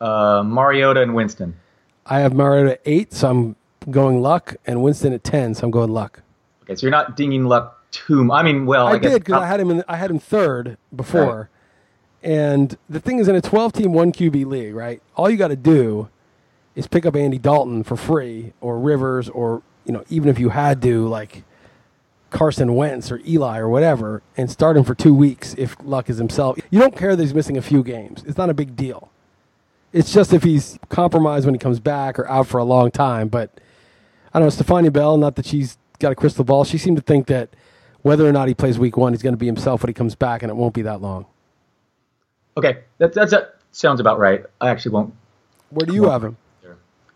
[0.00, 1.54] uh, Mariota, and Winston.
[2.06, 3.56] I have Mariota at eight, so I'm
[3.90, 6.22] going Luck, and Winston at ten, so I'm going Luck.
[6.62, 8.32] Okay, so you're not dinging Luck too.
[8.32, 9.70] I mean, well, I, I, did because I had him.
[9.70, 11.50] In, I had him third before,
[12.26, 15.00] and the thing is, in a 12-team one QB league, right?
[15.14, 16.08] All you got to do
[16.74, 20.48] is pick up Andy Dalton for free, or Rivers, or you know, even if you
[20.48, 21.44] had to, like
[22.30, 26.18] Carson Wentz or Eli or whatever, and start him for two weeks if Luck is
[26.18, 26.58] himself.
[26.68, 28.24] You don't care that he's missing a few games.
[28.26, 29.08] It's not a big deal.
[29.92, 33.28] It's just if he's compromised when he comes back or out for a long time.
[33.28, 33.60] But
[34.34, 37.04] I don't know, Stephania Bell, not that she's got a crystal ball, she seemed to
[37.04, 37.50] think that
[38.02, 40.16] whether or not he plays week one, he's going to be himself when he comes
[40.16, 41.26] back, and it won't be that long.
[42.56, 44.44] Okay, that that's that sounds about right.
[44.60, 45.14] I actually won't.
[45.70, 46.36] Where do you have him?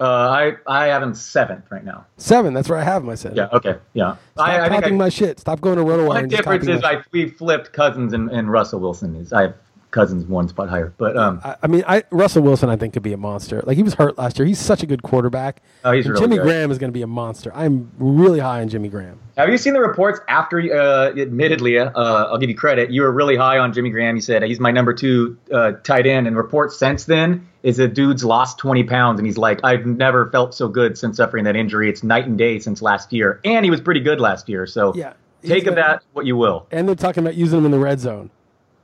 [0.01, 2.07] Uh, I I have him seventh right now.
[2.17, 2.55] Seven.
[2.55, 3.11] That's where I have him.
[3.11, 3.37] I said.
[3.37, 3.49] Yeah.
[3.53, 3.77] Okay.
[3.93, 4.17] Yeah.
[4.33, 5.39] Stop I, I think copying I, my shit.
[5.39, 9.15] Stop going to RotoWire just difference is I we flipped Cousins and, and Russell Wilson.
[9.17, 9.55] Is I have
[9.91, 13.03] Cousins one spot higher, but um, I, I mean, I, Russell Wilson, I think, could
[13.03, 13.63] be a monster.
[13.67, 14.47] Like he was hurt last year.
[14.47, 15.63] He's such a good quarterback.
[15.85, 16.45] Oh, he's really Jimmy good.
[16.45, 17.53] Graham is going to be a monster.
[17.55, 19.19] I'm really high on Jimmy Graham.
[19.37, 23.11] Have you seen the reports after, uh, admittedly, uh, I'll give you credit, you were
[23.11, 24.17] really high on Jimmy Graham.
[24.17, 26.27] You said he's my number two uh, tight end.
[26.27, 29.19] And reports since then is the dude's lost 20 pounds.
[29.19, 31.89] And he's like, I've never felt so good since suffering that injury.
[31.89, 33.41] It's night and day since last year.
[33.45, 34.67] And he was pretty good last year.
[34.67, 36.67] So Yeah, take of that what you will.
[36.71, 38.31] And they're talking about using him in the red zone.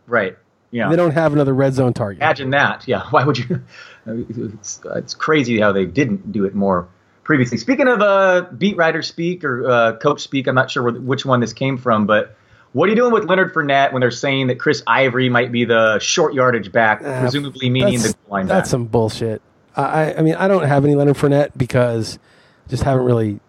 [0.07, 0.37] Right.
[0.77, 0.89] Yeah.
[0.91, 2.23] They don't have another red zone target.
[2.23, 2.87] Imagine that.
[2.87, 3.03] Yeah.
[3.11, 3.61] Why would you?
[4.07, 6.89] It's, it's crazy how they didn't do it more
[7.25, 7.59] previously.
[7.59, 11.41] Speaking of uh, beat writer speak or uh, coach speak, I'm not sure which one
[11.41, 12.37] this came from, but
[12.73, 15.65] what are you doing with Leonard Fournette when they're saying that Chris Ivory might be
[15.65, 18.71] the short yardage back, Uh, presumably meaning the line that's back?
[18.71, 19.41] some bullshit.
[19.77, 22.19] I, I- I mean, I don't have any Leonard Fournette because
[22.67, 23.41] I just haven't really.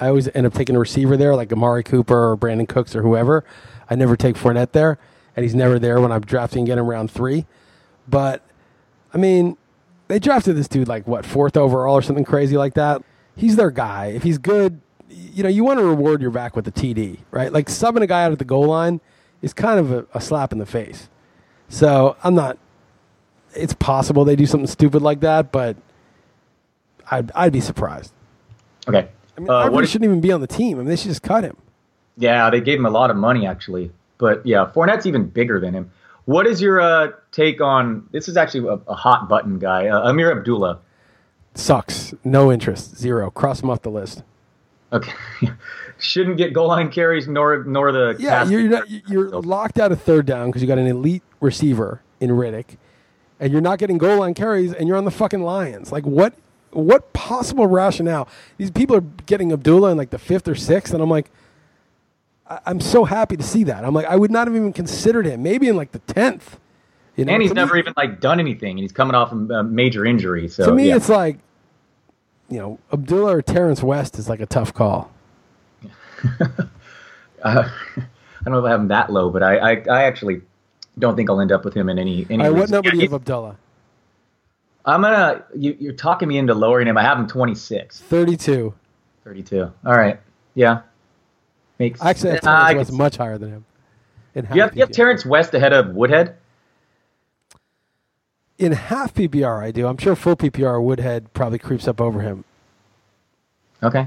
[0.00, 3.02] I always end up taking a receiver there, like Amari Cooper or Brandin Cooks or
[3.02, 3.44] whoever.
[3.90, 4.98] I never take Fournette there,
[5.36, 7.46] and he's never there when I'm drafting again in round three.
[8.08, 8.42] But
[9.14, 9.56] I mean,
[10.08, 13.02] they drafted this dude like what fourth overall or something crazy like that.
[13.36, 14.06] He's their guy.
[14.06, 17.52] If he's good, you know, you want to reward your back with a TD, right?
[17.52, 19.00] Like subbing a guy out at the goal line
[19.42, 21.08] is kind of a, a slap in the face.
[21.68, 22.58] So I'm not
[23.54, 25.76] it's possible they do something stupid like that, but
[27.10, 28.12] I'd, I'd be surprised.
[28.86, 29.08] Okay.
[29.36, 30.76] I mean, Uh, Ivory shouldn't even be on the team.
[30.78, 31.56] I mean, they should just cut him.
[32.16, 33.90] yeah, they gave him a lot of money, actually.
[34.20, 35.90] But yeah, Fournette's even bigger than him.
[36.26, 38.28] What is your uh, take on this?
[38.28, 40.78] Is actually a, a hot button guy, uh, Ameer Abdullah.
[41.54, 42.14] Sucks.
[42.22, 42.96] No interest.
[42.96, 43.30] Zero.
[43.30, 44.22] Cross him off the list.
[44.92, 45.12] Okay,
[45.98, 49.92] shouldn't get goal line carries nor nor the Yeah, cast- you're not, you're locked out
[49.92, 52.76] of third down because you got an elite receiver in Riddick,
[53.38, 55.90] and you're not getting goal line carries, and you're on the fucking Lions.
[55.92, 56.34] Like what?
[56.72, 58.28] What possible rationale?
[58.56, 61.28] These people are getting Abdullah in like the fifth or sixth, and I'm like,
[62.50, 63.84] I, I'm so happy to see that.
[63.84, 65.42] I'm like, I would not have even considered him.
[65.42, 66.58] Maybe in like the tenth.
[67.16, 69.62] You know, and he's never me, even like done anything, and he's coming off a
[69.62, 70.48] major injury.
[70.48, 70.96] So To me, yeah.
[70.96, 71.38] it's like,
[72.48, 75.10] you know, Abdullah or Terrence West is like a tough call.
[77.42, 80.42] Uh, I don't know if I have him that low, but I, I, I actually
[80.98, 82.26] don't think I'll end up with him in any.
[82.28, 83.56] any right, what number Yeah, do you have Abdullah?
[84.84, 85.44] I'm gonna.
[85.54, 86.98] You, you're talking me into lowering him.
[86.98, 88.74] I have him 26, Thirty-two.
[89.24, 89.62] 32.
[89.62, 90.18] All right.
[90.54, 90.80] Yeah.
[91.80, 92.02] Makes.
[92.02, 93.64] Actually, I have Uh, Terrence West much higher than him.
[94.34, 96.36] In half you have, you have Terrence West ahead of Woodhead.
[98.58, 99.86] In half PPR, I do.
[99.86, 102.44] I'm sure full PPR Woodhead probably creeps up over him.
[103.82, 104.06] Okay.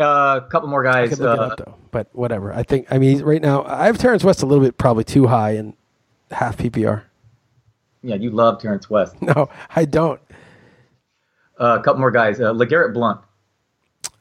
[0.00, 1.10] Uh, a couple more I guys.
[1.10, 2.52] could look uh, it up though, but whatever.
[2.52, 2.88] I think.
[2.92, 5.74] I mean, right now I have Terrence West a little bit probably too high in
[6.32, 7.02] half PPR.
[8.02, 9.14] yeah, you love Terrence West.
[9.22, 10.20] No, I don't.
[11.58, 12.40] Uh, a couple more guys.
[12.40, 13.20] Uh, LeGarrette Blount.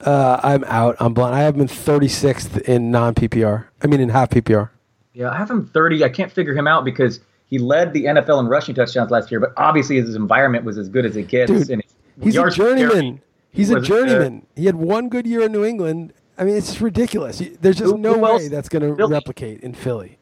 [0.01, 0.95] Uh, I'm out.
[0.99, 1.33] I'm blunt.
[1.33, 3.65] I have him 36th in non PPR.
[3.81, 4.69] I mean, in half PPR.
[5.13, 6.03] Yeah, I have him 30.
[6.03, 9.39] I can't figure him out because he led the NFL in rushing touchdowns last year,
[9.39, 11.51] but obviously his environment was as good as it gets.
[11.51, 11.83] Dude, and
[12.21, 13.21] He's a yards per carry journeyman.
[13.51, 14.45] He's a journeyman.
[14.55, 16.13] He had one good year in New England.
[16.37, 17.41] I mean, it's ridiculous.
[17.61, 20.17] There's just Who- no who way that's going to replicate in Philly.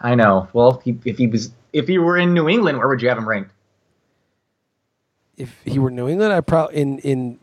[0.00, 0.48] I know.
[0.52, 3.18] Well, he, if he was, if he were in New England, where would you have
[3.18, 3.52] him ranked?
[5.36, 7.38] If he were New England, I probably in in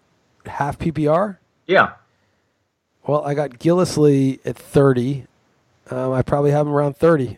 [0.45, 1.37] half PPR.
[1.67, 1.91] Yeah.
[3.05, 5.25] Well, I got Gillislee at 30.
[5.89, 7.37] Um, I probably have him around 30.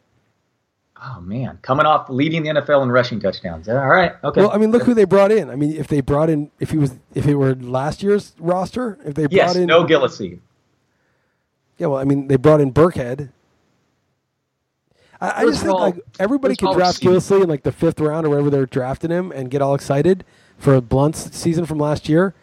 [1.06, 3.68] Oh man, coming off leading the NFL in rushing touchdowns.
[3.68, 4.14] All right.
[4.24, 4.40] Okay.
[4.40, 5.50] Well, I mean, look who they brought in.
[5.50, 8.98] I mean, if they brought in, if he was, if it were last year's roster,
[9.04, 9.52] if they yes.
[9.54, 10.40] brought in, No Gillislee.
[11.78, 13.32] yeah, well, I mean, they brought in Burkhead.
[15.20, 18.26] I, I just think all- like everybody could draft Gillislee in like the fifth round
[18.26, 20.24] or wherever they're drafting him and get all excited
[20.58, 22.34] for a Blount's season from last year.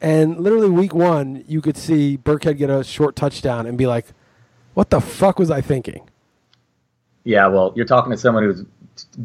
[0.00, 4.06] And literally week one, you could see Burkhead get a short touchdown and be like,
[4.74, 6.08] "What the fuck was I thinking?"
[7.24, 7.46] Yeah.
[7.48, 8.64] Well, you're talking to someone who's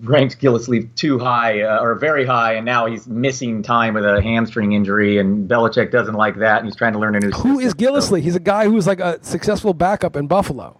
[0.01, 4.21] ranked Gillislee too high uh, or very high, and now he's missing time with a
[4.21, 7.29] hamstring injury, and Belichick doesn't like that, and he's trying to learn a new.
[7.31, 7.77] Who is system,
[8.17, 10.79] so- He's a guy who was like a successful backup in Buffalo.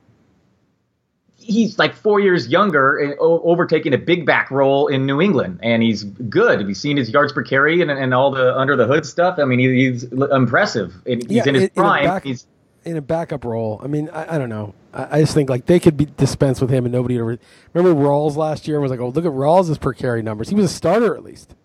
[1.43, 5.84] He's like four years younger, and overtaking a big back role in New England, and
[5.84, 6.60] he's good.
[6.60, 9.38] Have you seen his yards per carry and, and all the under the hood stuff?
[9.39, 10.93] I mean, he, he's impressive.
[11.06, 12.03] And he's Yeah, in his in- in a prime.
[12.06, 12.47] back- he's
[12.86, 13.79] in a backup role.
[13.84, 14.73] I mean, I, I don't know.
[14.93, 17.41] I, I just think like they could be dispensed with him and nobody would ever.
[17.73, 20.49] Remember Rawls last year and was like, "Oh, look at Rawls' per carry numbers.
[20.49, 21.56] He was a starter at least.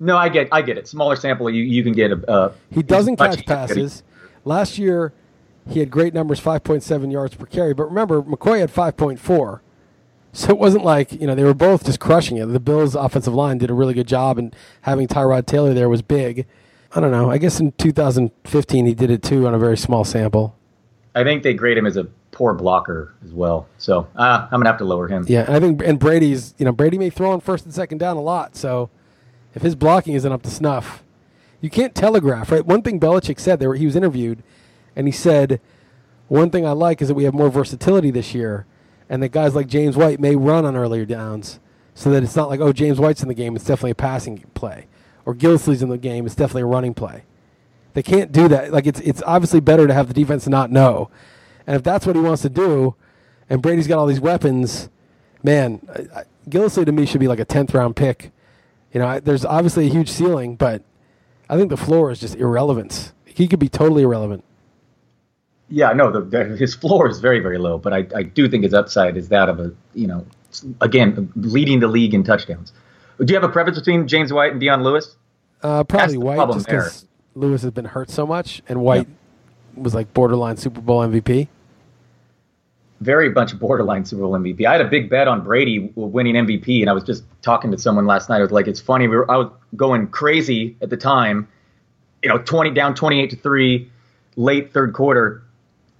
[0.00, 0.88] no, I get, I get it.
[0.88, 2.30] Smaller sample, you you can get a.
[2.30, 4.02] Uh, He doesn't catch passes.
[4.44, 5.12] Last year,
[5.68, 7.74] he had great numbers, five point seven yards per carry.
[7.74, 9.62] But remember, McCoy had five point four.
[10.32, 12.46] So it wasn't like you know they were both just crushing it.
[12.46, 16.02] The Bills' offensive line did a really good job, and having Tyrod Taylor there was
[16.02, 16.46] big.
[16.94, 17.30] I don't know.
[17.30, 20.56] I guess in 2015 he did it too on a very small sample.
[21.14, 23.68] I think they grade him as a poor blocker as well.
[23.78, 25.24] So uh, I'm gonna have to lower him.
[25.28, 27.98] Yeah, and I think and Brady's you know Brady may throw on first and second
[27.98, 28.56] down a lot.
[28.56, 28.90] So
[29.54, 31.04] if his blocking isn't up to snuff,
[31.60, 32.50] you can't telegraph.
[32.50, 32.66] Right.
[32.66, 34.42] One thing Belichick said there, he was interviewed,
[34.96, 35.60] and he said,
[36.28, 38.66] "One thing I like is that we have more versatility this year,
[39.08, 41.60] and that guys like James White may run on earlier downs,
[41.94, 44.44] so that it's not like oh James White's in the game, it's definitely a passing
[44.54, 44.86] play,
[45.24, 47.24] or Gillislee's in the game, it's definitely a running play."
[47.94, 48.72] They can't do that.
[48.72, 51.10] Like it's it's obviously better to have the defense not know,
[51.66, 52.96] and if that's what he wants to do,
[53.48, 54.88] and Brady's got all these weapons,
[55.42, 55.80] man,
[56.14, 58.32] I, to me should be like a tenth round pick.
[58.92, 60.82] You know, I, there's obviously a huge ceiling, but
[61.48, 63.12] I think the floor is just irrelevance.
[63.24, 64.44] He could be totally irrelevant.
[65.68, 68.64] Yeah, no, the, the, his floor is very, very low, but I, I do think
[68.64, 70.26] his upside is that of a, you know,
[70.80, 72.72] again, leading the league in touchdowns.
[73.18, 75.16] Do you have a preference between James White and Dion Lewis?
[75.62, 79.08] Uh, probably White, just because Lewis has been hurt so much, and White
[79.74, 81.48] was like borderline Super Bowl MVP.
[83.00, 84.66] Very bunch of borderline Super Bowl MVP.
[84.66, 87.78] I had a big bet on Brady winning MVP, and I was just talking to
[87.78, 88.38] someone last night.
[88.38, 89.08] I was like, it's funny.
[89.08, 91.48] We were, I was going crazy at the time,
[92.22, 93.90] you know, 20 down 28 to 3,
[94.36, 95.43] late third quarter.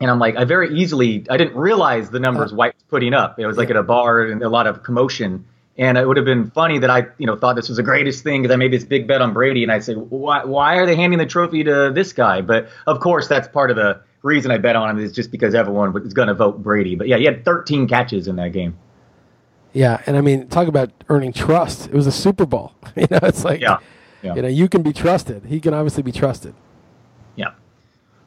[0.00, 2.56] And I'm like, I very easily, I didn't realize the numbers uh-huh.
[2.56, 3.38] White was putting up.
[3.38, 5.44] It was like at a bar and a lot of commotion.
[5.76, 8.22] And it would have been funny that I, you know, thought this was the greatest
[8.22, 10.86] thing because I made this big bet on Brady, and I'd say, why, why are
[10.86, 12.42] they handing the trophy to this guy?
[12.42, 15.54] But of course, that's part of the reason I bet on him is just because
[15.54, 16.94] everyone is going to vote Brady.
[16.94, 18.78] But yeah, he had 13 catches in that game.
[19.72, 21.88] Yeah, and I mean, talk about earning trust.
[21.88, 22.72] It was a Super Bowl.
[22.96, 23.78] you know, it's like, Yeah.
[24.22, 24.36] Yeah.
[24.36, 25.44] you know, you can be trusted.
[25.46, 26.54] He can obviously be trusted.
[27.36, 27.50] Yeah.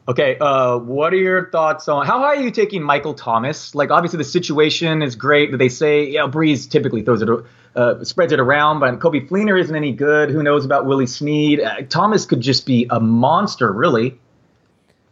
[0.08, 0.38] Okay.
[0.38, 3.74] Uh, what are your thoughts on how high are you taking Michael Thomas?
[3.74, 5.50] Like, obviously, the situation is great.
[5.50, 7.28] That they say, you know, Brees typically throws it,
[7.76, 10.30] uh, spreads it around, but Coby Fleener isn't any good.
[10.30, 11.60] Who knows about Willie Snead?
[11.60, 14.18] Uh, Thomas could just be a monster, really.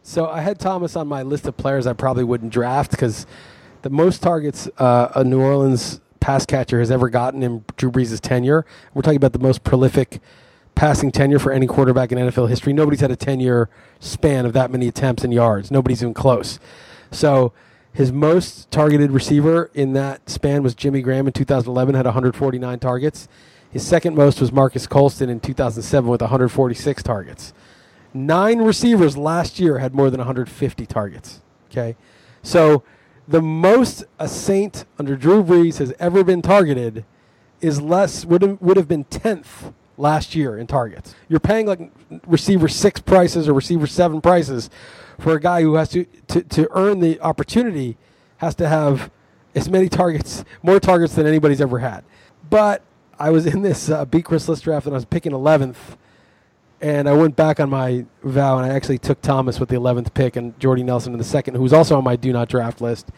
[0.01, 3.27] So I had Thomas on my list of players I probably wouldn't draft because
[3.83, 8.19] the most targets uh, a New Orleans pass catcher has ever gotten in Drew Brees'
[8.19, 8.65] tenure.
[8.95, 10.21] We're talking about the most prolific
[10.77, 12.71] passing tenure for any quarterback in NFL history.
[12.71, 13.67] Nobody's had a 10 year
[13.99, 15.71] span of that many attempts and yards.
[15.71, 16.59] Nobody's even close.
[17.09, 17.51] So
[17.91, 23.27] his most targeted receiver in that span was Jimmy Graham in 2011, had 149 targets.
[23.71, 27.53] His second most was Marques Colston in 2007 with 146 targets.
[28.13, 31.41] Nine receivers last year had more than 150 targets.
[31.71, 31.95] Okay.
[32.43, 32.83] So
[33.27, 37.03] the most a Saint under Drew Brees has ever been targeted
[37.61, 41.15] is less would have, would have been 10th last year in targets.
[41.27, 41.91] You're paying like
[42.25, 44.69] receiver 6 prices or receiver 7 prices
[45.19, 47.97] for a guy who has to to, to earn the opportunity
[48.37, 49.09] has to have
[49.55, 52.03] as many targets, more targets than anybody's ever had.
[52.49, 52.83] But
[53.19, 55.97] I was in this uh, beat Chris Liss draft and I was picking 11th
[56.79, 60.13] and I went back on my vow and I actually took Thomas with the 11th
[60.13, 63.09] pick and Jordy Nelson in the second, who's also on my do not draft list.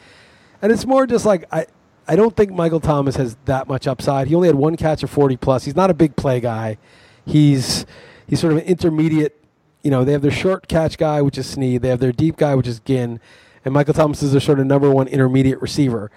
[0.61, 1.67] And it's more just like I,
[2.09, 4.27] I don't think Michael Thomas has that much upside.
[4.27, 5.65] He only had one catch of 40 plus.
[5.65, 6.79] He's not a big play guy.
[7.23, 7.85] He's
[8.27, 9.39] he's sort of an intermediate.
[9.83, 11.83] You know, they have their short catch guy, which is Snead.
[11.83, 13.19] They have their deep guy, which is Ginn,
[13.63, 16.09] and Michael Thomas is their sort of number one intermediate receiver.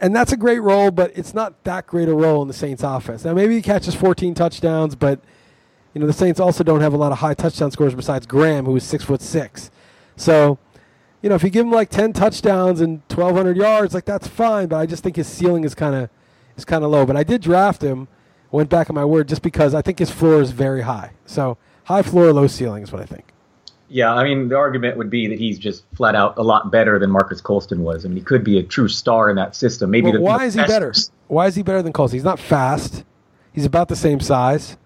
[0.00, 2.82] And that's a great role, but it's not that great a role in the Saints
[2.82, 3.24] offense.
[3.24, 5.20] Now maybe he catches 14 touchdowns, but
[5.94, 8.64] you know, the Saints also don't have a lot of high touchdown scores besides Graham,
[8.64, 9.70] who is six foot six.
[10.16, 10.58] So,
[11.22, 14.26] you know, if you give him like ten touchdowns and twelve hundred yards, like that's
[14.26, 14.68] fine.
[14.68, 16.10] But I just think his ceiling is kind of
[16.56, 17.06] is kind of low.
[17.06, 18.08] But I did draft him.
[18.52, 21.12] Went back on my word just because I think his floor is very high.
[21.24, 23.32] So high floor, low ceiling is what I think.
[23.88, 26.98] Yeah, I mean, the argument would be that he's just flat out a lot better
[26.98, 28.04] than Marques Colston was.
[28.04, 29.90] I mean, he could be a true star in that system.
[29.90, 30.94] Maybe Well, the, why the is he better?
[31.26, 32.16] Why is he better than Colston?
[32.16, 33.04] He's not fast.
[33.52, 34.76] He's about the same size.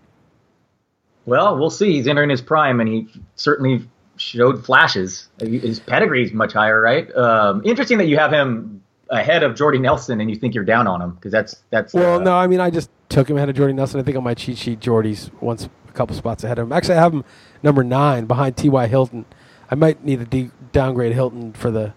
[1.27, 1.92] Well, we'll see.
[1.92, 5.29] He's entering his prime, and he certainly showed flashes.
[5.38, 7.14] His pedigree is much higher, right?
[7.14, 10.87] Um, interesting that you have him ahead of Jordy Nelson, and you think you're down
[10.87, 11.94] on him because that's that's.
[11.94, 14.00] Well, uh, no, I mean, I just took him ahead of Jordy Nelson.
[14.00, 16.72] I think on my cheat sheet, Jordy's once a couple spots ahead of him.
[16.72, 17.24] Actually, I have him
[17.62, 18.87] number nine behind T.Y.
[18.87, 19.24] Hilton.
[19.70, 21.94] I might need to de- downgrade Hilton for the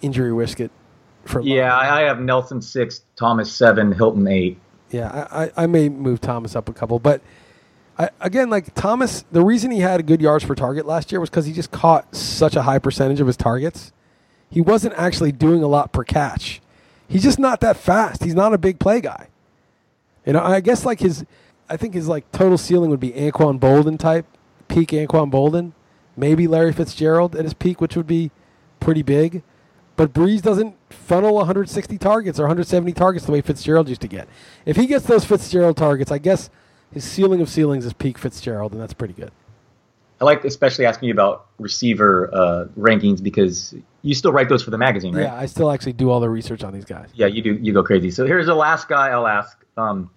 [0.00, 0.70] injury risk it.
[1.24, 4.58] For Yeah, I I have Nelson six, Thomas seven, Hilton eight.
[4.90, 7.20] yeah, I, I, I may move Thomas up a couple, but
[7.98, 11.30] I, again, like Thomas, the reason he had good yards per target last year was
[11.30, 13.92] because he just caught such a high percentage of his targets.
[14.48, 16.60] He wasn't actually doing a lot per catch.
[17.08, 18.24] He's just not that fast.
[18.24, 19.28] He's not a big play guy.
[20.24, 21.24] You know, I guess like his,
[21.68, 24.26] I think his like total ceiling would be Anquan Boldin type,
[24.68, 25.72] peak Anquan Boldin,
[26.16, 28.30] maybe Larry Fitzgerald at his peak, which would be
[28.80, 29.42] pretty big.
[29.96, 34.28] But Brees doesn't funnel 160 targets or 170 targets the way Fitzgerald used to get.
[34.64, 36.48] If he gets those Fitzgerald targets, I guess
[36.92, 39.32] his ceiling of ceilings is peak Fitzgerald, and that's pretty good.
[40.20, 44.70] I like especially asking you about receiver uh, rankings because you still write those for
[44.70, 45.24] the magazine, right?
[45.24, 47.08] Yeah, I still actually do all the research on these guys.
[47.14, 47.54] Yeah, you do.
[47.54, 48.10] You go crazy.
[48.12, 50.10] So here's the last guy I'll ask, um,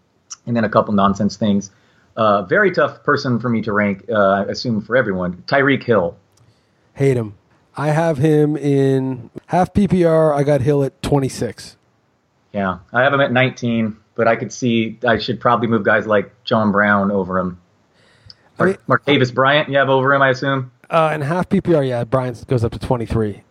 [0.46, 1.72] and then a couple nonsense things.
[2.16, 4.06] Uh, very tough person for me to rank.
[4.08, 5.44] Uh, I assume for everyone.
[5.48, 6.16] Tyreek Hill.
[6.94, 7.34] Hate him.
[7.76, 10.36] I have him in half PPR.
[10.36, 11.78] I got Hill at 26.
[12.54, 16.08] Yeah, I have him at 19, but I could see I should probably move guys
[16.08, 17.60] like John Brown over him.
[18.60, 20.71] I mean- Martavis Bryant, you have over him, I assume.
[20.89, 23.41] Uh, and half PPR, yeah, Bryant goes up to 23.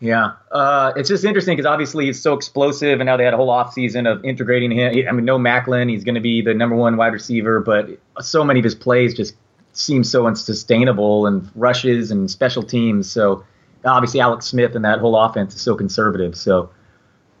[0.00, 3.36] Yeah, uh, it's just interesting because obviously he's so explosive, and now they had a
[3.36, 5.06] whole offseason of integrating him.
[5.08, 7.88] I mean, no Maclin, he's going to be the number one wide receiver, but
[8.20, 9.34] so many of his plays just
[9.72, 13.10] seem so unsustainable, and rushes and special teams.
[13.10, 13.44] So
[13.84, 16.36] obviously Alex Smith and that whole offense is so conservative.
[16.36, 16.70] So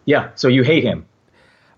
[0.04, 1.06] yeah, so you hate him.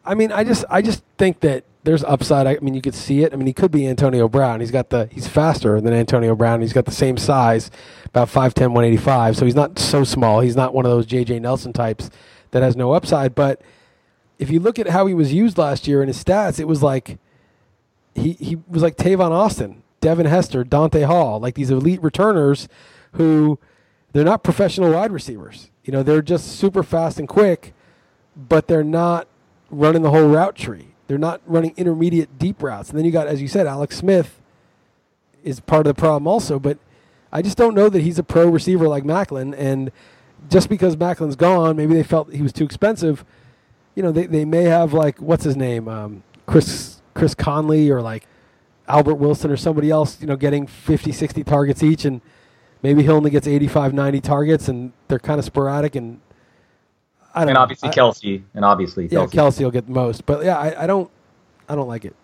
[0.07, 2.47] I mean, I just I just think that there's upside.
[2.47, 3.33] I mean, you could see it.
[3.33, 4.61] I mean, he could be Antonio Brown.
[4.61, 6.61] He's got the he's faster than Antonio Brown.
[6.61, 7.71] He's got the same size,
[8.07, 9.37] about 5'10", 185.
[9.37, 10.41] So he's not so small.
[10.41, 11.41] He's not one of those J.J.
[11.41, 12.11] Nelson types
[12.51, 13.35] that has no upside.
[13.35, 13.63] But
[14.39, 16.83] if you look at how he was used last year in his stats, it was
[16.83, 17.19] like
[18.15, 22.69] he he was like Tavon Austin, Devin Hester, Dante Hall, like these elite returners
[23.13, 23.59] who
[24.13, 25.71] they're not professional wide receivers.
[25.85, 27.75] You know, they're just super fast and quick,
[28.37, 29.29] but they're not
[29.71, 30.89] running the whole route tree.
[31.07, 32.91] They're not running intermediate deep routes.
[32.91, 34.41] And then you got, as you said, Alex Smith
[35.45, 36.59] is part of the problem also.
[36.59, 36.79] But
[37.33, 39.55] I just don't know that he's a pro receiver like Maclin.
[39.57, 39.93] And
[40.49, 43.25] just because Maclin's gone, maybe they felt he was too expensive.
[43.95, 48.03] you know, they, they may have like what's his name, um, Chris Chris Conley or
[48.03, 48.27] like
[48.89, 52.21] Albert Wilson or somebody else, you know, getting 50, 60 targets each, and
[52.83, 55.97] maybe he only gets 85, 90 targets, and they're kind of sporadic.
[55.97, 56.21] And
[57.37, 57.61] I don't And know.
[57.61, 59.31] obviously I- Kelce, and obviously yeah, Kelce.
[59.31, 61.11] Kelce will get the most, but yeah, I, I don't,
[61.69, 62.17] I don't like it.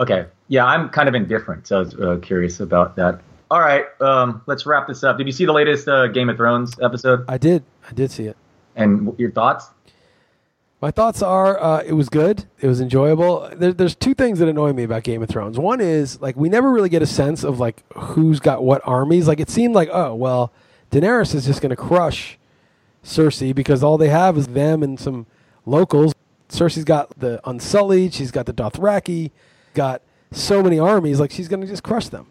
[0.00, 0.26] Okay.
[0.48, 1.66] Yeah, I'm kind of indifferent.
[1.68, 3.20] So I was uh, curious about that.
[3.50, 3.84] All right.
[4.00, 5.18] Um, let's wrap this up.
[5.18, 7.24] Did you see the latest uh, Game of Thrones episode?
[7.28, 8.36] I did, I did see it.
[8.74, 9.66] And your thoughts?
[10.82, 12.44] My thoughts are uh, it was good.
[12.60, 13.48] It was enjoyable.
[13.54, 15.58] There, there's two things that annoy me about Game of Thrones.
[15.58, 19.26] One is like we never really get a sense of like who's got what armies.
[19.28, 20.52] Like it seemed like oh well,
[20.90, 22.38] Daenerys is just going to crush
[23.04, 25.26] Cersei because all they have is them and some
[25.66, 26.14] locals.
[26.48, 28.14] Cersei's got the Unsullied.
[28.14, 29.30] She's got the Dothraki.
[29.74, 30.02] Got
[30.32, 31.20] so many armies.
[31.20, 32.26] Like she's going to just crush them.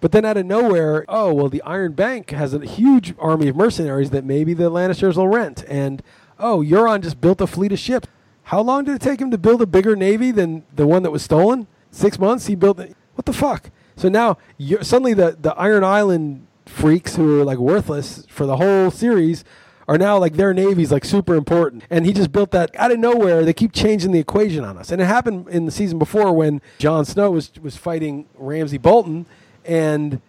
[0.00, 3.56] But then out of nowhere, oh well, the Iron Bank has a huge army of
[3.56, 6.02] mercenaries that maybe the Lannisters will rent, and
[6.40, 8.08] oh, Euron just built a fleet of ships.
[8.44, 11.12] How long did it take him to build a bigger navy than the one that
[11.12, 11.68] was stolen?
[11.92, 12.46] Six months.
[12.46, 12.80] He built.
[12.80, 12.96] it.
[13.14, 13.70] What the fuck?
[13.94, 14.38] So now
[14.80, 19.44] suddenly the the Iron Island freaks who are like worthless for the whole series
[19.92, 21.84] are now like their navy's like super important.
[21.90, 23.44] And he just built that out of nowhere.
[23.44, 24.90] They keep changing the equation on us.
[24.90, 29.26] And it happened in the season before when Jon Snow was was fighting Ramsay Bolton
[29.66, 30.22] and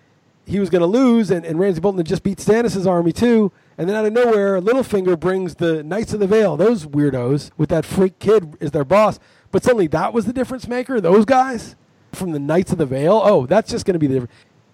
[0.46, 3.54] he was going to lose, and, and Ramsay Bolton had just beat Stannis' army too.
[3.78, 7.70] And then out of nowhere, Littlefinger brings the Knights of the Vale, those weirdos, with
[7.70, 9.18] that freak kid as their boss.
[9.52, 11.78] But suddenly that was the difference maker, those guys
[12.12, 13.22] from the Knights of the Vale.
[13.24, 14.34] Oh, that's just going to be the difference.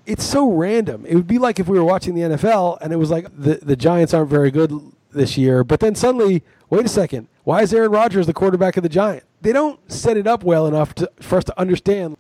[0.09, 1.05] It's so random.
[1.05, 3.55] It would be like if we were watching the NFL and it was like the,
[3.61, 4.73] the Giants aren't very good
[5.11, 8.83] this year, but then suddenly, wait a second, why is Aaron Rodgers the quarterback of
[8.83, 9.25] the Giants?
[9.41, 12.17] They don't set it up well enough to, for us to understand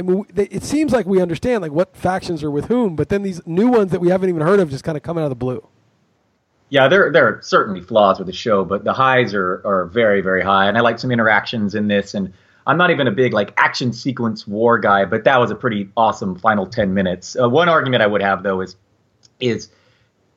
[0.00, 3.22] I mean, it seems like we understand like what factions are with whom, but then
[3.22, 5.30] these new ones that we haven't even heard of just kind of come out of
[5.30, 5.66] the blue.
[6.70, 10.22] Yeah, there there are certainly flaws with the show, but the highs are are very
[10.22, 12.14] very high, and I like some interactions in this.
[12.14, 12.32] And
[12.70, 15.90] I'm not even a big like action sequence war guy, but that was a pretty
[15.96, 17.36] awesome final ten minutes.
[17.36, 18.76] Uh, one argument I would have though is
[19.40, 19.70] is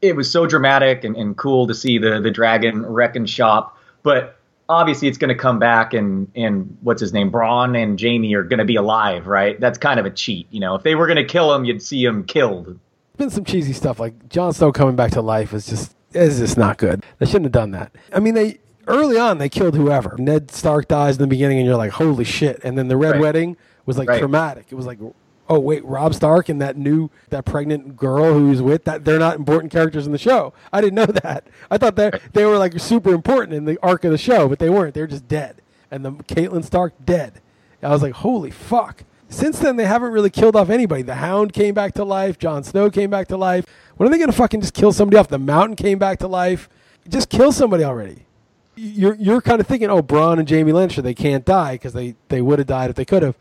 [0.01, 3.77] it was so dramatic and, and cool to see the the dragon wreck and shop,
[4.01, 8.33] but obviously it's going to come back and and what's his name Bronn and Jaime
[8.33, 9.59] are going to be alive, right?
[9.59, 10.73] That's kind of a cheat, you know.
[10.73, 12.79] If they were going to kill him, you'd see him killed.
[13.17, 16.57] Been some cheesy stuff like Jon Snow coming back to life is just is just
[16.57, 17.05] not good.
[17.19, 17.95] They shouldn't have done that.
[18.11, 18.57] I mean, they
[18.87, 20.15] early on they killed whoever.
[20.17, 22.59] Ned Stark dies in the beginning, and you're like, holy shit!
[22.63, 23.21] And then the Red Right.
[23.21, 24.19] Wedding was like Right.
[24.19, 24.67] traumatic.
[24.69, 24.99] It was like.
[25.49, 29.19] Oh wait, Robb Stark and that new that pregnant girl who he's with that they're
[29.19, 30.53] not important characters in the show.
[30.71, 31.47] I didn't know that.
[31.69, 34.59] I thought that they were like super important in the arc of the show, but
[34.59, 34.93] they weren't.
[34.93, 35.61] They were just dead.
[35.91, 37.41] And the Catelyn Stark dead.
[37.83, 39.03] I was like, holy fuck.
[39.27, 41.01] Since then, they haven't really killed off anybody.
[41.01, 42.39] The Hound came back to life.
[42.39, 43.65] Jon Snow came back to life.
[43.97, 45.27] When are they going to fucking just kill somebody off?
[45.27, 46.69] The Mountain came back to life.
[47.09, 48.25] Just kill somebody already.
[48.75, 52.15] You're you're kind of thinking, oh, Bronn and Jaime Lannister, they can't die because they
[52.29, 53.37] they would have died if they could have.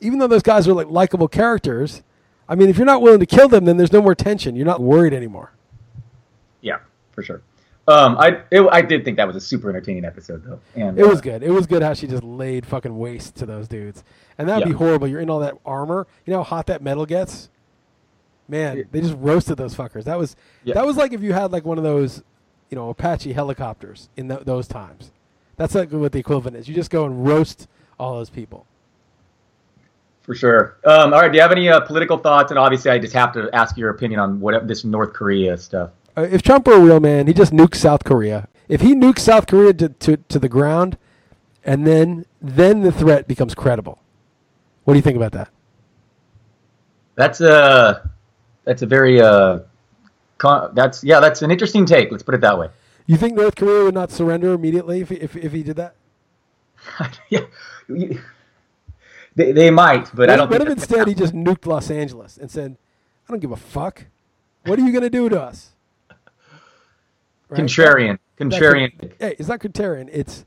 [0.00, 2.02] Even though those guys are like likable characters,
[2.48, 4.56] I mean, if you're not willing to kill them, then there's no more tension.
[4.56, 5.52] You're not worried anymore.
[6.62, 6.78] Yeah,
[7.12, 7.42] for sure.
[7.88, 11.06] Um, I it, I did think that was a super entertaining episode though, and It
[11.06, 11.42] was uh, good.
[11.42, 14.04] It was good how she just laid fucking waste to those dudes.
[14.36, 15.08] And that'd be horrible.
[15.08, 16.06] You're in all that armor.
[16.26, 17.48] You know how hot that metal gets?
[18.46, 20.04] Man, they just roasted those fuckers.
[20.04, 20.74] That was Yeah.
[20.74, 22.22] that was like if you had like one of those,
[22.70, 25.10] you know, Apache helicopters in th- those times.
[25.56, 26.68] That's like what the equivalent is.
[26.68, 27.66] You just go and roast
[27.98, 28.66] all those people.
[30.22, 30.76] for sure.
[30.84, 32.50] Um, all right, do you have any uh, political thoughts?
[32.52, 35.90] And obviously, I just have to ask your opinion on what this North Korea stuff.
[36.16, 38.46] Uh, if Trump were a real man, he just nukes South Korea.
[38.68, 40.98] If he nukes South Korea to, to, to the ground,
[41.64, 43.98] and then then the threat becomes credible.
[44.84, 45.48] What do you think about that?
[47.14, 48.10] That's a
[48.64, 49.60] that's a very uh,
[50.40, 52.10] that's yeah, that's an interesting take.
[52.10, 52.68] Let's put it that way.
[53.06, 55.94] You think North Korea would not surrender immediately if he, if, if he did that?
[57.30, 57.40] yeah,
[59.34, 60.50] they, they might, but I don't.
[60.50, 62.76] what think if instead he just nuked Los Angeles and said,
[63.26, 64.04] "I don't give a fuck.
[64.64, 65.70] What are you going to do to us?"
[67.48, 67.60] Right?
[67.60, 69.12] contrarian, contrarian.
[69.18, 70.10] hey, it's not contrarian.
[70.12, 70.44] It's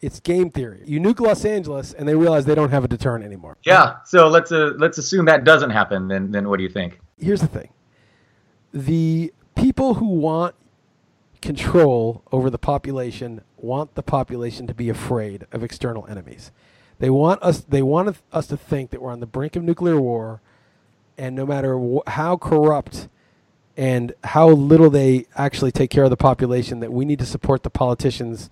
[0.00, 0.82] it's game theory.
[0.86, 3.58] You nuke Los Angeles, and they realize they don't have a deterrent anymore.
[3.64, 6.08] Yeah, so let's uh, let's assume that doesn't happen.
[6.08, 6.98] Then then what do you think?
[7.18, 7.68] Here's the thing:
[8.74, 10.56] the people who want
[11.40, 16.50] control over the population want the population to be afraid of external enemies.
[16.98, 17.60] They want us.
[17.60, 20.40] They want us to think that we're on the brink of nuclear war,
[21.16, 23.08] and no matter wh- how corrupt
[23.76, 27.62] and how little they actually take care of the population, that we need to support
[27.62, 28.50] the politicians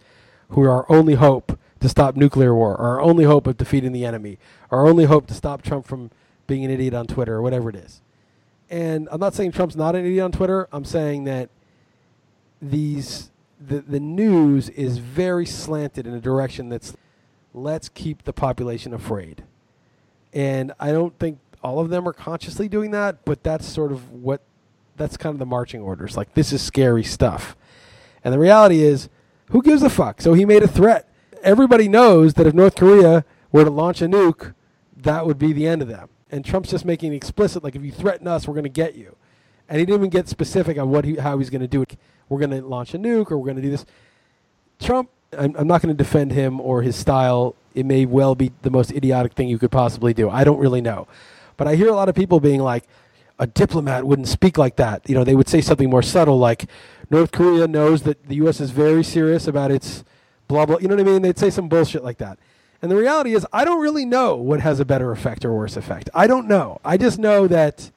[0.50, 4.04] who are our only hope to stop nuclear war, our only hope of defeating the
[4.04, 4.38] enemy,
[4.70, 6.10] our only hope to stop Trump from
[6.46, 8.02] being an idiot on Twitter or whatever it is.
[8.72, 10.66] And I'm not saying Trump's not an idiot on Twitter.
[10.72, 11.50] I'm saying that
[12.62, 16.96] these the the news is very slanted in a direction that's
[17.52, 19.44] let's keep the population afraid.
[20.32, 24.10] And I don't think all of them are consciously doing that, but that's sort of
[24.10, 24.40] what
[24.96, 26.16] that's kind of the marching orders.
[26.16, 27.54] Like this is scary stuff.
[28.24, 29.10] And the reality is,
[29.50, 30.22] who gives a fuck?
[30.22, 31.12] So he made a threat.
[31.42, 34.54] Everybody knows that if North Korea were to launch a nuke,
[34.96, 36.08] that would be the end of them.
[36.32, 38.94] And Trump's just making it explicit, like if you threaten us, we're going to get
[38.96, 39.14] you.
[39.68, 41.96] And he didn't even get specific on what he, how he's going to do it.
[42.28, 43.84] We're going to launch a nuke, or we're going to do this.
[44.80, 47.54] Trump, I'm, I'm not going to defend him or his style.
[47.74, 50.28] It may well be the most idiotic thing you could possibly do.
[50.30, 51.06] I don't really know,
[51.56, 52.84] but I hear a lot of people being like,
[53.38, 55.08] a diplomat wouldn't speak like that.
[55.08, 56.66] You know, they would say something more subtle, like
[57.10, 58.60] North Korea knows that the U.S.
[58.60, 60.04] is very serious about its
[60.48, 60.78] blah blah.
[60.78, 61.22] You know what I mean?
[61.22, 62.38] They'd say some bullshit like that.
[62.82, 65.76] And the reality is, I don't really know what has a better effect or worse
[65.76, 66.10] effect.
[66.12, 66.80] I don't know.
[66.84, 67.92] I just know that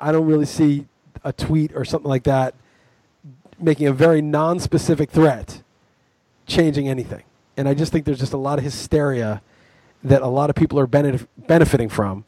[0.00, 0.86] I don't really see
[1.22, 2.54] a tweet or something like that
[3.58, 5.62] making a very non-specific threat
[6.46, 7.22] changing anything.
[7.56, 9.40] And I just think there's just a lot of hysteria
[10.02, 12.24] that a lot of people are benef- benefiting from.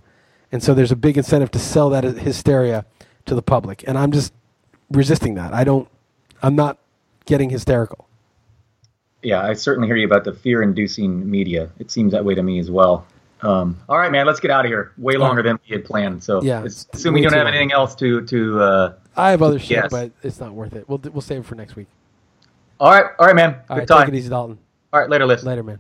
[0.53, 2.87] And so there's a big incentive to sell that hysteria
[3.27, 3.85] to the public.
[3.87, 4.33] And I'm just
[4.91, 5.53] resisting that.
[5.53, 5.89] I don't,
[6.43, 6.79] I'm not
[7.27, 8.06] getting hysterical.
[9.23, 11.71] Yeah, I certainly hear you about the fear inducing media.
[11.79, 13.07] It seems that way to me as well.
[13.43, 14.93] Um, all right, man, let's get out of here.
[14.99, 16.23] Way longer than we had planned.
[16.23, 18.61] So, Yeah, assuming you don't have anything else to to.
[18.61, 19.89] Uh, I have other shit, Yes.
[19.91, 20.89] but it's not worth it.
[20.89, 21.87] We'll, we'll save it for next week.
[22.81, 23.53] all right, all right, man.
[23.53, 24.07] Good All right, time.
[24.07, 24.59] take it easy, Dalton.
[24.93, 25.43] All right, later, Liss.
[25.43, 25.79] Later, man.